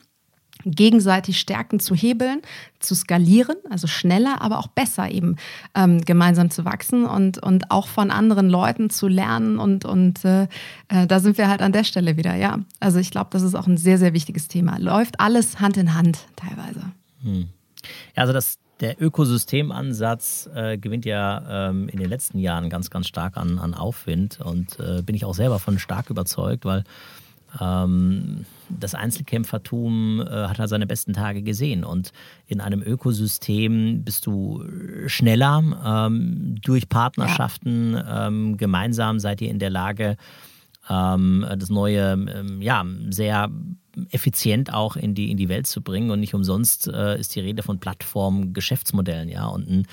gegenseitig 0.64 1.38
Stärken 1.38 1.81
zu 1.81 1.94
hebeln, 1.94 2.40
zu 2.81 2.94
skalieren, 2.94 3.57
also 3.70 3.87
schneller, 3.87 4.40
aber 4.42 4.59
auch 4.59 4.68
besser 4.68 5.11
eben 5.11 5.37
ähm, 5.74 6.00
gemeinsam 6.00 6.50
zu 6.50 6.64
wachsen 6.64 7.07
und, 7.07 7.38
und 7.38 7.70
auch 7.70 7.87
von 7.87 8.11
anderen 8.11 8.48
Leuten 8.48 8.90
zu 8.90 9.09
lernen. 9.09 9.59
Und, 9.59 9.85
und 9.85 10.24
äh, 10.24 10.44
äh, 10.88 11.07
da 11.07 11.20
sind 11.20 11.38
wir 11.38 11.48
halt 11.48 11.62
an 11.62 11.72
der 11.72 11.85
Stelle 11.85 12.16
wieder, 12.16 12.35
ja. 12.35 12.61
Also 12.81 12.98
ich 12.98 13.11
glaube, 13.11 13.31
das 13.31 13.42
ist 13.42 13.55
auch 13.55 13.66
ein 13.66 13.77
sehr, 13.77 13.98
sehr 13.98 14.12
wichtiges 14.12 14.48
Thema. 14.48 14.79
Läuft 14.79 15.20
alles 15.20 15.61
Hand 15.61 15.77
in 15.77 15.94
Hand 15.94 16.27
teilweise. 16.37 16.83
Hm. 17.22 17.48
Ja, 18.16 18.22
also 18.22 18.33
das 18.33 18.59
der 18.81 19.00
Ökosystemansatz 19.00 20.50
äh, 20.55 20.79
gewinnt 20.79 21.05
ja 21.05 21.68
ähm, 21.68 21.88
in 21.88 21.98
den 21.98 22.09
letzten 22.09 22.38
Jahren 22.38 22.68
ganz, 22.70 22.90
ganz 22.90 23.07
stark 23.07 23.37
an, 23.37 23.59
an 23.59 23.72
Aufwind 23.72 24.40
und 24.40 24.79
äh, 24.81 25.00
bin 25.03 25.14
ich 25.14 25.24
auch 25.24 25.35
selber 25.35 25.59
von 25.59 25.79
stark 25.79 26.11
überzeugt, 26.11 26.64
weil 26.64 26.85
das 27.56 28.94
Einzelkämpfertum 28.94 30.20
äh, 30.20 30.48
hat 30.48 30.58
halt 30.58 30.68
seine 30.68 30.86
besten 30.86 31.12
Tage 31.12 31.42
gesehen 31.42 31.84
und 31.84 32.12
in 32.46 32.60
einem 32.60 32.82
Ökosystem 32.82 34.02
bist 34.04 34.26
du 34.26 34.64
schneller 35.06 35.62
ähm, 35.84 36.56
durch 36.62 36.88
Partnerschaften. 36.88 37.94
Ja. 37.94 38.26
Ähm, 38.26 38.56
gemeinsam 38.56 39.20
seid 39.20 39.40
ihr 39.40 39.50
in 39.50 39.58
der 39.58 39.70
Lage, 39.70 40.16
ähm, 40.88 41.46
das 41.58 41.70
Neue 41.70 42.12
ähm, 42.12 42.60
ja, 42.60 42.84
sehr 43.10 43.50
effizient 44.10 44.72
auch 44.72 44.96
in 44.96 45.14
die, 45.14 45.30
in 45.30 45.36
die 45.36 45.48
Welt 45.48 45.66
zu 45.66 45.82
bringen. 45.82 46.10
Und 46.10 46.20
nicht 46.20 46.34
umsonst 46.34 46.88
äh, 46.88 47.18
ist 47.18 47.34
die 47.34 47.40
Rede 47.40 47.62
von 47.62 47.78
Plattformen, 47.78 48.52
Geschäftsmodellen, 48.52 49.28
ja. 49.28 49.46
Und 49.46 49.68
ein, 49.68 49.86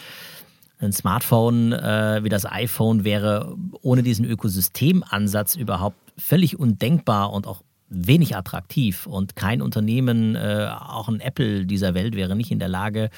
ein 0.80 0.92
Smartphone 0.92 1.74
äh, 1.74 2.24
wie 2.24 2.30
das 2.30 2.46
iPhone 2.46 3.04
wäre 3.04 3.56
ohne 3.82 4.04
diesen 4.04 4.26
Ökosystemansatz 4.26 5.56
überhaupt 5.56 5.98
völlig 6.18 6.60
undenkbar 6.60 7.34
und 7.34 7.48
auch 7.48 7.64
wenig 7.90 8.36
attraktiv. 8.36 9.06
Und 9.06 9.36
kein 9.36 9.62
Unternehmen, 9.62 10.36
äh, 10.36 10.70
auch 10.70 11.10
ein 11.10 11.20
Apple 11.20 11.66
dieser 11.66 11.94
Welt, 11.94 12.16
wäre 12.16 12.36
nicht 12.36 12.52
in 12.52 12.60
der 12.60 12.70
Lage, 12.70 13.10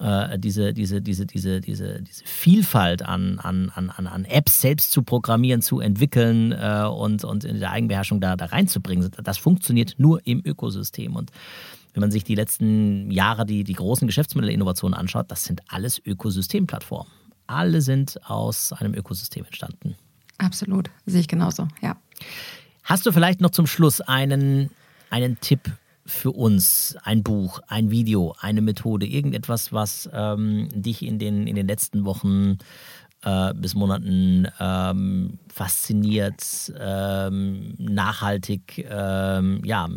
äh, 0.00 0.38
diese, 0.38 0.74
diese, 0.74 1.00
diese, 1.00 1.26
diese, 1.26 1.60
diese, 1.60 2.02
diese 2.02 2.24
Vielfalt 2.24 3.02
an, 3.02 3.38
an, 3.38 3.70
an, 3.70 4.06
an 4.06 4.24
Apps 4.24 4.60
selbst 4.60 4.92
zu 4.92 5.02
programmieren, 5.02 5.62
zu 5.62 5.80
entwickeln 5.80 6.52
äh, 6.52 6.84
und, 6.84 7.24
und 7.24 7.44
in 7.44 7.60
der 7.60 7.70
Eigenbeherrschung 7.70 8.20
da, 8.20 8.36
da 8.36 8.46
reinzubringen. 8.46 9.10
Das 9.22 9.38
funktioniert 9.38 9.94
nur 9.98 10.26
im 10.26 10.42
Ökosystem. 10.44 11.16
Und 11.16 11.30
wenn 11.94 12.02
man 12.02 12.10
sich 12.10 12.24
die 12.24 12.34
letzten 12.34 13.10
Jahre 13.10 13.46
die, 13.46 13.64
die 13.64 13.72
großen 13.72 14.06
Geschäftsmodellinnovationen 14.06 14.98
anschaut, 14.98 15.30
das 15.30 15.44
sind 15.44 15.62
alles 15.68 15.98
Ökosystemplattformen. 16.04 17.10
Alle 17.46 17.80
sind 17.80 18.18
aus 18.28 18.72
einem 18.72 18.94
Ökosystem 18.94 19.44
entstanden. 19.44 19.94
Absolut, 20.38 20.90
sehe 21.06 21.20
ich 21.20 21.28
genauso, 21.28 21.68
ja. 21.80 21.96
Hast 22.84 23.06
du 23.06 23.12
vielleicht 23.12 23.40
noch 23.40 23.50
zum 23.50 23.66
Schluss 23.66 24.00
einen, 24.00 24.70
einen 25.10 25.40
Tipp 25.40 25.72
für 26.06 26.30
uns 26.30 26.96
ein 27.02 27.22
Buch, 27.22 27.60
ein 27.66 27.90
Video, 27.90 28.34
eine 28.40 28.60
Methode, 28.60 29.06
irgendetwas, 29.06 29.72
was 29.72 30.08
ähm, 30.12 30.68
dich 30.72 31.02
in 31.02 31.18
den, 31.18 31.46
in 31.46 31.56
den 31.56 31.66
letzten 31.66 32.04
Wochen 32.04 32.58
äh, 33.22 33.54
bis 33.54 33.74
Monaten 33.74 34.46
ähm, 34.60 35.38
fasziniert, 35.52 36.72
ähm, 36.78 37.74
nachhaltig 37.78 38.86
ähm, 38.88 39.60
ja, 39.64 39.88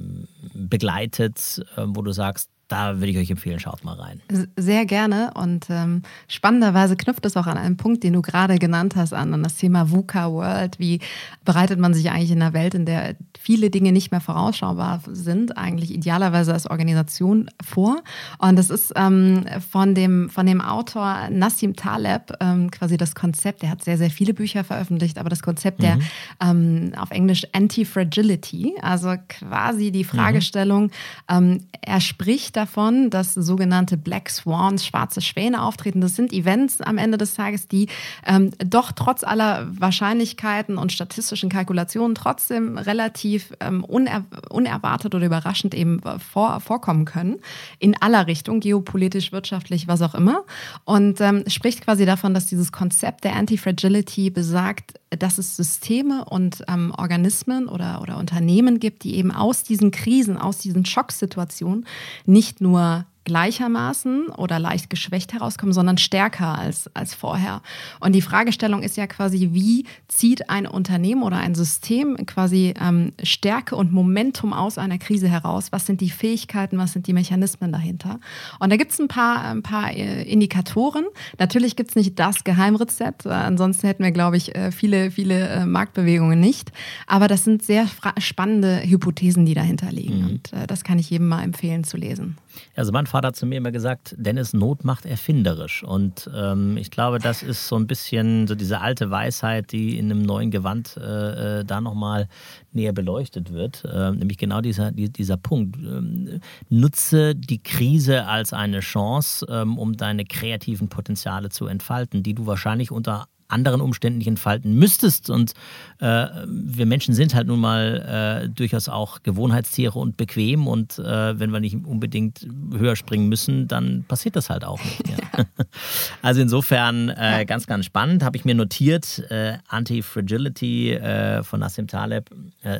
begleitet, 0.54 1.64
äh, 1.76 1.84
wo 1.86 2.02
du 2.02 2.12
sagst, 2.12 2.50
da 2.70 3.00
würde 3.00 3.08
ich 3.08 3.18
euch 3.18 3.32
empfehlen, 3.32 3.60
schaut 3.60 3.84
mal 3.84 3.96
rein. 3.96 4.22
Sehr 4.56 4.86
gerne 4.86 5.32
und 5.34 5.66
ähm, 5.70 6.04
spannenderweise 6.28 6.96
knüpft 6.96 7.26
es 7.26 7.36
auch 7.36 7.48
an 7.48 7.58
einen 7.58 7.78
Punkt, 7.78 8.04
den 8.04 8.14
du 8.14 8.22
gerade 8.22 8.60
genannt 8.60 8.96
hast, 8.96 9.12
an, 9.12 9.34
an 9.34 9.42
das 9.42 9.56
Thema 9.56 9.92
VUCA 9.92 10.32
World. 10.32 10.80
Wie 10.80 11.00
bereitet 11.44 11.80
man 11.80 11.96
sich 11.96 12.12
eigentlich 12.12 12.32
in 12.32 12.42
einer 12.42 12.54
Welt, 12.54 12.76
in 12.76 12.86
der 12.86 13.16
viele 13.40 13.72
Dinge 13.72 13.92
nicht 13.92 14.12
mehr 14.12 14.22
vorausschaubar 14.22 15.02
sind, 15.08 15.58
eigentlich 15.58 15.92
idealerweise 15.92 16.54
als 16.54 16.70
Organisation 16.70 17.50
vor? 17.64 18.04
Und 18.38 18.56
das 18.56 18.70
ist 18.70 18.94
ähm, 18.96 19.46
von, 19.68 19.96
dem, 19.96 20.30
von 20.30 20.46
dem 20.46 20.62
Autor 20.62 21.30
Nassim 21.32 21.76
Taleb 21.76 22.34
ähm, 22.40 22.70
quasi 22.70 22.98
das 22.98 23.16
Konzept, 23.16 23.64
der 23.64 23.72
hat 23.72 23.84
sehr, 23.84 23.98
sehr 23.98 24.12
viele 24.12 24.36
Bücher 24.36 24.64
veröffentlicht, 24.64 25.18
aber 25.18 25.30
das 25.30 25.42
Konzept 25.42 25.80
mhm. 25.80 25.84
der 25.84 26.00
ähm, 26.40 26.92
auf 26.98 27.10
Englisch 27.10 27.48
Anti-Fragility, 27.52 28.76
also 28.84 29.16
quasi 29.28 29.92
die 29.92 30.04
mhm. 30.04 30.08
Fragestellung, 30.08 30.92
mhm. 31.32 31.64
er 31.82 32.00
spricht 32.00 32.59
davon, 32.60 33.10
dass 33.10 33.34
sogenannte 33.34 33.98
Black 33.98 34.30
Swans, 34.30 34.86
schwarze 34.86 35.22
Schwäne 35.22 35.64
auftreten. 35.64 36.02
Das 36.02 36.16
sind 36.16 36.34
Events 36.34 36.82
am 36.82 36.98
Ende 36.98 37.18
des 37.18 37.34
Tages, 37.34 37.68
die 37.68 37.88
ähm, 38.26 38.52
doch 38.60 38.92
trotz 38.92 39.24
aller 39.24 39.68
Wahrscheinlichkeiten 39.72 40.78
und 40.78 40.92
statistischen 40.92 41.50
Kalkulationen 41.50 42.16
trotzdem 42.16 42.78
relativ 42.78 43.54
ähm, 43.60 43.84
uner 43.84 44.26
unerwartet 44.50 45.16
oder 45.16 45.26
überraschend 45.26 45.74
eben 45.74 46.02
vor 46.20 46.60
vorkommen 46.60 47.06
können. 47.06 47.38
In 47.80 48.00
aller 48.02 48.28
Richtung, 48.28 48.60
geopolitisch, 48.60 49.32
wirtschaftlich, 49.32 49.88
was 49.88 50.02
auch 50.02 50.16
immer. 50.16 50.44
Und 50.86 51.22
ähm, 51.22 51.44
spricht 51.48 51.82
quasi 51.82 52.06
davon, 52.06 52.34
dass 52.34 52.46
dieses 52.46 52.72
Konzept 52.72 53.24
der 53.24 53.36
Anti-Fragility 53.36 54.30
besagt, 54.30 55.00
dass 55.10 55.38
es 55.38 55.56
Systeme 55.56 56.26
und 56.26 56.64
ähm, 56.68 56.94
Organismen 56.96 57.68
oder, 57.68 58.02
oder 58.02 58.18
Unternehmen 58.18 58.80
gibt, 58.80 59.04
die 59.04 59.16
eben 59.16 59.32
aus 59.32 59.64
diesen 59.64 59.92
Krisen, 59.92 60.38
aus 60.38 60.60
diesen 60.60 60.86
Schocksituationen 60.86 61.86
nicht 62.26 62.49
nur 62.58 63.06
gleichermaßen 63.30 64.30
oder 64.30 64.58
leicht 64.58 64.90
geschwächt 64.90 65.34
herauskommen, 65.34 65.72
sondern 65.72 66.00
stärker 66.00 66.58
als, 66.58 66.90
als 66.96 67.14
vorher. 67.14 67.62
Und 68.00 68.14
die 68.14 68.24
Fragestellung 68.24 68.82
ist 68.82 68.98
ja 68.98 69.06
quasi, 69.06 69.50
wie 69.52 69.86
zieht 70.08 70.50
ein 70.50 70.66
Unternehmen 70.66 71.22
oder 71.22 71.38
ein 71.38 71.54
System 71.54 72.18
quasi 72.26 72.74
ähm, 72.82 73.14
Stärke 73.22 73.76
und 73.76 73.94
Momentum 73.94 74.52
aus 74.52 74.80
einer 74.80 74.98
Krise 74.98 75.28
heraus? 75.28 75.68
Was 75.72 75.86
sind 75.86 76.02
die 76.02 76.10
Fähigkeiten, 76.10 76.80
was 76.80 76.94
sind 76.94 77.06
die 77.06 77.14
Mechanismen 77.14 77.72
dahinter? 77.72 78.20
Und 78.60 78.72
da 78.72 78.78
gibt 78.78 78.94
es 78.94 79.00
ein 79.00 79.08
paar, 79.08 79.44
ein 79.44 79.62
paar 79.62 79.92
äh, 79.92 80.24
Indikatoren. 80.24 81.06
Natürlich 81.38 81.76
gibt 81.76 81.92
es 81.92 81.96
nicht 81.96 82.18
das 82.18 82.44
Geheimrezept, 82.44 83.28
äh, 83.28 83.30
ansonsten 83.30 83.86
hätten 83.86 84.04
wir, 84.04 84.12
glaube 84.12 84.38
ich, 84.38 84.56
äh, 84.56 84.72
viele, 84.72 85.12
viele 85.12 85.68
Marktbewegungen 85.68 86.40
nicht. 86.40 86.72
Aber 87.06 87.28
das 87.28 87.44
sind 87.44 87.62
sehr 87.62 87.86
spannende 88.18 88.82
Hypothesen, 88.84 89.46
die 89.46 89.54
dahinter 89.54 89.92
liegen. 89.92 90.20
Mhm. 90.20 90.30
Und 90.30 90.52
das 90.66 90.84
kann 90.84 90.98
ich 90.98 91.12
jedem 91.12 91.28
mal 91.28 91.44
empfehlen 91.44 91.84
zu 91.84 91.96
lesen. 91.96 92.38
Also 92.76 92.92
mein 92.92 93.06
Vater 93.06 93.30
hat 93.30 93.36
zu 93.36 93.46
mir 93.46 93.58
immer 93.58 93.72
gesagt, 93.72 94.16
Dennis, 94.18 94.54
Not 94.54 94.84
macht 94.84 95.06
erfinderisch. 95.06 95.84
Und 95.84 96.30
ähm, 96.36 96.78
ich 96.78 96.92
glaube, 96.92 97.20
das 97.20 97.44
ist 97.44 97.68
so 97.68 97.76
ein 97.76 97.88
bisschen 97.88 98.48
so 98.48 98.56
diese 98.56 98.82
alte 98.82 99.12
Weisheit, 99.12 99.72
die 99.72 99.98
in 99.98 100.12
einem 100.12 100.22
neuen 100.22 100.52
Gewand 100.52 100.98
äh, 100.98 101.60
äh 101.60 101.66
da 101.66 101.82
nochmal 101.82 102.28
näher 102.72 102.94
beleuchtet 102.94 103.54
wird. 103.54 103.84
Äh, 103.86 104.12
nämlich 104.12 104.38
genau 104.38 104.62
dieser, 104.62 104.92
dieser 104.92 105.38
Punkt. 105.38 105.78
Ähm, 105.78 106.40
nutze 106.70 107.36
die 107.36 107.62
Krise 107.62 108.26
als 108.26 108.54
eine 108.54 108.80
Chance, 108.80 109.46
ähm, 109.50 109.78
um 109.78 109.98
deine 109.98 110.26
kreativen 110.26 110.90
Potenziale 110.90 111.50
zu 111.50 111.68
entfalten, 111.68 112.24
die 112.24 112.34
du 112.34 112.46
wahrscheinlich 112.46 112.92
unter 112.92 113.28
anderen 113.50 113.82
Umständen 113.82 114.20
nicht 114.20 114.28
entfalten 114.28 114.76
müsstest. 114.76 115.30
Und 115.30 115.54
äh, 116.00 116.28
wir 116.46 116.86
Menschen 116.86 117.14
sind 117.14 117.34
halt 117.34 117.48
nun 117.48 117.60
mal 117.60 118.46
äh, 118.46 118.50
durchaus 118.50 118.88
auch 118.88 119.22
Gewohnheitstiere 119.24 119.98
und 120.00 120.16
bequem. 120.18 120.68
Und 120.68 121.00
äh, 121.00 121.38
wenn 121.40 121.52
wir 121.52 121.60
nicht 121.60 121.76
unbedingt 121.84 122.48
höher 122.72 122.96
springen 122.96 123.28
müssen, 123.28 123.68
dann 123.68 124.06
passiert 124.08 124.36
das 124.36 124.50
halt 124.50 124.64
auch 124.64 124.82
nicht. 124.84 125.10
Ja. 125.10 125.46
also 126.22 126.42
insofern 126.42 127.10
äh, 127.10 127.46
ganz, 127.46 127.68
ganz 127.68 127.86
spannend. 127.86 128.24
Habe 128.24 128.38
ich 128.38 128.46
mir 128.46 128.56
notiert, 128.56 129.20
äh, 129.30 129.58
Anti-Fragility 129.68 130.94
äh, 130.94 131.44
von 131.44 131.60
Nassim 131.60 131.88
Taleb, 131.88 132.30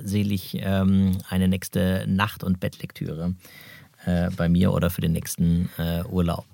selig 0.04 0.58
ähm, 0.60 1.18
eine 1.30 1.48
nächste 1.48 2.06
Nacht- 2.08 2.44
und 2.44 2.60
Bettlektüre 2.60 3.34
bei 4.38 4.48
mir 4.48 4.72
oder 4.72 4.90
für 4.90 5.02
den 5.02 5.12
nächsten 5.12 5.70
Urlaub. 6.10 6.46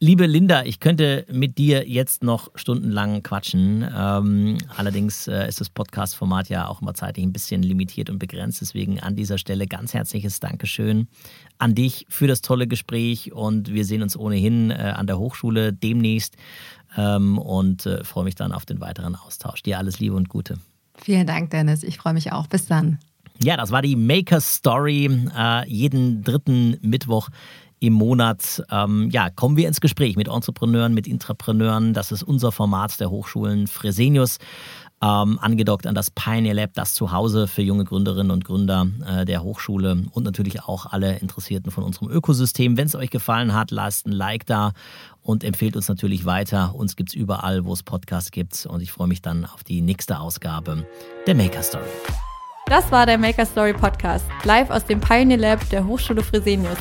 Liebe 0.00 0.26
Linda, 0.26 0.62
ich 0.62 0.78
könnte 0.78 1.26
mit 1.28 1.58
dir 1.58 1.88
jetzt 1.88 2.22
noch 2.22 2.52
stundenlang 2.54 3.24
quatschen. 3.24 3.82
Ähm, 3.82 4.58
allerdings 4.76 5.26
äh, 5.26 5.48
ist 5.48 5.60
das 5.60 5.70
Podcast-Format 5.70 6.48
ja 6.48 6.68
auch 6.68 6.80
immer 6.80 6.94
zeitlich 6.94 7.26
ein 7.26 7.32
bisschen 7.32 7.64
limitiert 7.64 8.08
und 8.08 8.20
begrenzt. 8.20 8.60
Deswegen 8.60 9.00
an 9.00 9.16
dieser 9.16 9.38
Stelle 9.38 9.66
ganz 9.66 9.94
herzliches 9.94 10.38
Dankeschön 10.38 11.08
an 11.58 11.74
dich 11.74 12.06
für 12.08 12.28
das 12.28 12.42
tolle 12.42 12.68
Gespräch 12.68 13.32
und 13.32 13.74
wir 13.74 13.84
sehen 13.84 14.02
uns 14.02 14.16
ohnehin 14.16 14.70
äh, 14.70 14.74
an 14.74 15.08
der 15.08 15.18
Hochschule 15.18 15.72
demnächst 15.72 16.36
ähm, 16.96 17.36
und 17.36 17.84
äh, 17.86 18.04
freue 18.04 18.22
mich 18.22 18.36
dann 18.36 18.52
auf 18.52 18.66
den 18.66 18.80
weiteren 18.80 19.16
Austausch. 19.16 19.64
Dir 19.64 19.78
alles 19.78 19.98
Liebe 19.98 20.14
und 20.14 20.28
Gute. 20.28 20.58
Vielen 20.94 21.26
Dank, 21.26 21.50
Dennis. 21.50 21.82
Ich 21.82 21.98
freue 21.98 22.14
mich 22.14 22.30
auch. 22.30 22.46
Bis 22.46 22.66
dann. 22.66 23.00
Ja, 23.42 23.56
das 23.56 23.72
war 23.72 23.82
die 23.82 23.96
Maker 23.96 24.40
Story. 24.40 25.10
Äh, 25.36 25.68
jeden 25.68 26.22
dritten 26.22 26.76
Mittwoch 26.82 27.30
im 27.80 27.92
Monat 27.92 28.62
ähm, 28.70 29.08
ja, 29.10 29.30
kommen 29.30 29.56
wir 29.56 29.68
ins 29.68 29.80
Gespräch 29.80 30.16
mit 30.16 30.28
Entrepreneuren, 30.28 30.94
mit 30.94 31.06
Intrapreneuren. 31.06 31.94
Das 31.94 32.12
ist 32.12 32.22
unser 32.22 32.52
Format 32.52 32.98
der 33.00 33.10
Hochschulen 33.10 33.66
Fresenius. 33.66 34.38
Ähm, 35.00 35.38
angedockt 35.40 35.86
an 35.86 35.94
das 35.94 36.10
Pioneer 36.10 36.54
Lab, 36.54 36.70
das 36.74 36.92
Zuhause 36.92 37.46
für 37.46 37.62
junge 37.62 37.84
Gründerinnen 37.84 38.32
und 38.32 38.44
Gründer 38.44 38.88
äh, 39.06 39.24
der 39.24 39.44
Hochschule 39.44 40.06
und 40.10 40.24
natürlich 40.24 40.64
auch 40.64 40.86
alle 40.86 41.18
Interessierten 41.18 41.70
von 41.70 41.84
unserem 41.84 42.10
Ökosystem. 42.10 42.76
Wenn 42.76 42.86
es 42.86 42.96
euch 42.96 43.10
gefallen 43.10 43.54
hat, 43.54 43.70
lasst 43.70 44.08
ein 44.08 44.12
Like 44.12 44.44
da 44.46 44.72
und 45.22 45.44
empfehlt 45.44 45.76
uns 45.76 45.88
natürlich 45.88 46.24
weiter. 46.24 46.74
Uns 46.74 46.96
gibt 46.96 47.10
es 47.10 47.14
überall, 47.14 47.64
wo 47.64 47.74
es 47.74 47.84
Podcasts 47.84 48.32
gibt 48.32 48.66
und 48.66 48.80
ich 48.80 48.90
freue 48.90 49.06
mich 49.06 49.22
dann 49.22 49.44
auf 49.44 49.62
die 49.62 49.82
nächste 49.82 50.18
Ausgabe 50.18 50.84
der 51.28 51.36
Maker 51.36 51.62
Story. 51.62 51.84
Das 52.66 52.90
war 52.90 53.06
der 53.06 53.18
Maker 53.18 53.46
Story 53.46 53.74
Podcast, 53.74 54.24
live 54.42 54.68
aus 54.70 54.84
dem 54.84 55.00
Pioneer 55.00 55.38
Lab 55.38 55.70
der 55.70 55.86
Hochschule 55.86 56.24
Fresenius. 56.24 56.78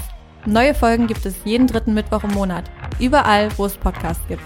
Neue 0.47 0.73
Folgen 0.73 1.07
gibt 1.07 1.25
es 1.25 1.35
jeden 1.43 1.67
dritten 1.67 1.93
Mittwoch 1.93 2.23
im 2.23 2.31
Monat, 2.31 2.63
überall, 3.01 3.49
wo 3.57 3.65
es 3.65 3.75
Podcasts 3.75 4.25
gibt. 4.29 4.41